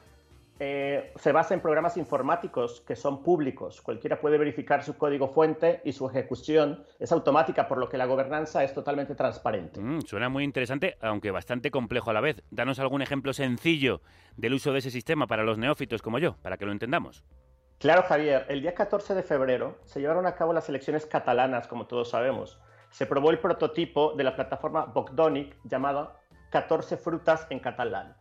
[0.61, 3.81] eh, se basa en programas informáticos que son públicos.
[3.83, 8.07] Cualquiera puede verificar su código fuente y su ejecución es automática, por lo que la
[8.07, 9.81] gobernanza es totalmente transparente.
[9.81, 12.43] Mm, suena muy interesante, aunque bastante complejo a la vez.
[12.51, 14.01] Danos algún ejemplo sencillo
[14.37, 17.25] del uso de ese sistema para los neófitos como yo, para que lo entendamos.
[17.79, 18.47] Claro, Javier.
[18.49, 22.61] El día 14 de febrero se llevaron a cabo las elecciones catalanas, como todos sabemos.
[22.91, 28.17] Se probó el prototipo de la plataforma Bogdonic llamada 14 frutas en catalán.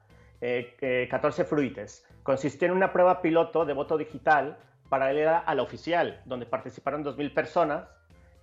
[1.09, 2.05] 14 eh, fruites.
[2.23, 4.57] Consistió en una prueba piloto de voto digital
[4.89, 7.87] paralela a la oficial, donde participaron 2.000 personas.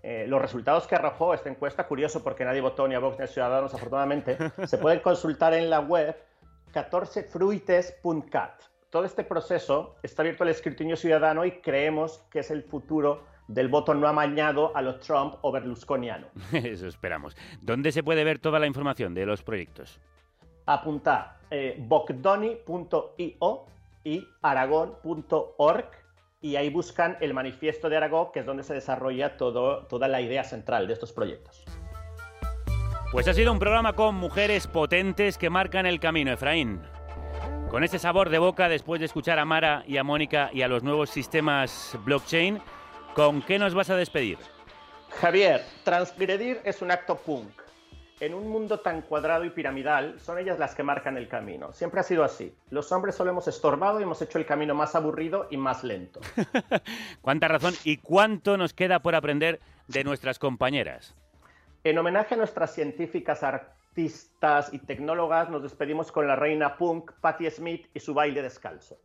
[0.03, 3.25] Eh, los resultados que arrojó esta encuesta, curioso porque nadie votó ni a Vox ni
[3.25, 6.17] a Ciudadanos, afortunadamente, se pueden consultar en la web
[6.73, 8.63] 14fruites.cat.
[8.89, 13.69] Todo este proceso está abierto al escrutinio ciudadano y creemos que es el futuro del
[13.69, 16.29] voto no amañado a los Trump o berlusconiano.
[16.53, 17.37] Eso esperamos.
[17.61, 20.01] ¿Dónde se puede ver toda la información de los proyectos?
[20.75, 23.67] Apuntar eh, bocdoni.io
[24.05, 25.91] y aragón.org
[26.41, 30.21] y ahí buscan el manifiesto de Aragón, que es donde se desarrolla todo, toda la
[30.21, 31.65] idea central de estos proyectos.
[33.13, 36.81] Pues ha sido un programa con mujeres potentes que marcan el camino, Efraín.
[37.69, 40.69] Con este sabor de boca, después de escuchar a Mara y a Mónica y a
[40.69, 42.61] los nuevos sistemas blockchain,
[43.15, 44.39] ¿con qué nos vas a despedir?
[45.21, 47.51] Javier, transgredir es un acto punk
[48.21, 51.73] en un mundo tan cuadrado y piramidal, son ellas las que marcan el camino.
[51.73, 52.55] Siempre ha sido así.
[52.69, 56.21] Los hombres solo hemos estorbado y hemos hecho el camino más aburrido y más lento.
[57.23, 61.17] Cuánta razón y cuánto nos queda por aprender de nuestras compañeras.
[61.83, 67.51] En homenaje a nuestras científicas, artistas y tecnólogas, nos despedimos con la reina punk Patti
[67.51, 68.99] Smith y su baile descalzo.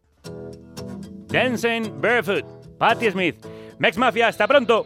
[1.28, 2.46] Dancing Barefoot,
[2.78, 3.46] Patti Smith.
[3.80, 4.86] Mex Mafia, hasta pronto.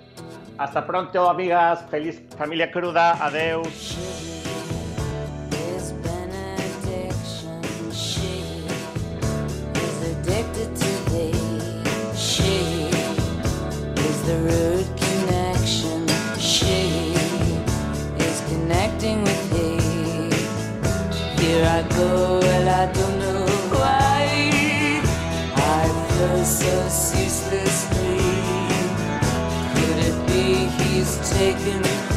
[0.60, 1.86] Hasta pronto, amigas.
[1.90, 3.14] Feliz familia cruda.
[3.14, 4.29] Adeus.
[31.30, 32.09] taking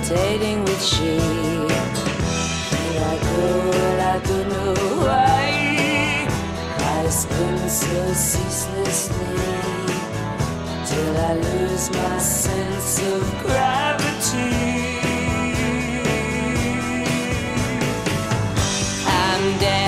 [0.00, 1.18] is levitating with she.
[3.20, 6.26] Go and I don't know why.
[6.78, 9.16] I spin so ceaselessly
[10.86, 14.88] till I lose my sense of gravity.
[19.06, 19.87] I'm dancing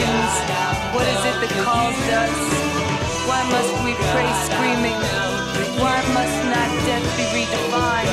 [0.00, 2.36] What is it that calls us?
[3.28, 4.96] Why must we pray screaming?
[5.76, 8.08] Why must not death be redefined?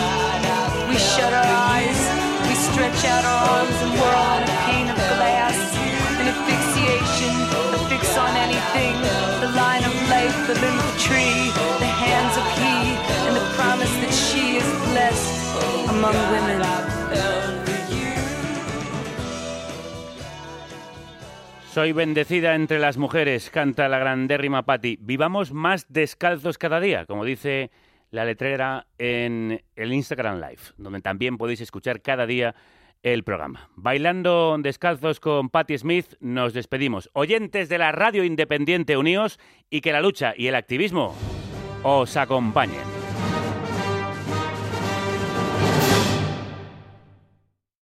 [0.89, 1.99] We shut our eyes,
[2.47, 5.55] we stretch out our arms and whirl on a pane of glass.
[6.19, 7.35] An asphyxiation,
[7.75, 8.95] a fix on anything.
[9.39, 13.93] The line of life, the limb of tree, the hands of he, and the promise
[14.03, 16.86] that she is blessed among women.
[21.77, 24.97] Soy bendecida entre las mujeres, canta la grandérrima Patti.
[24.99, 27.69] Vivamos más descalzos cada día, como dice
[28.09, 32.55] la letrera en el Instagram Live, donde también podéis escuchar cada día
[33.03, 33.69] el programa.
[33.75, 37.11] Bailando descalzos con Patti Smith, nos despedimos.
[37.13, 39.39] Oyentes de la radio independiente, uníos
[39.69, 41.13] y que la lucha y el activismo
[41.83, 43.06] os acompañen.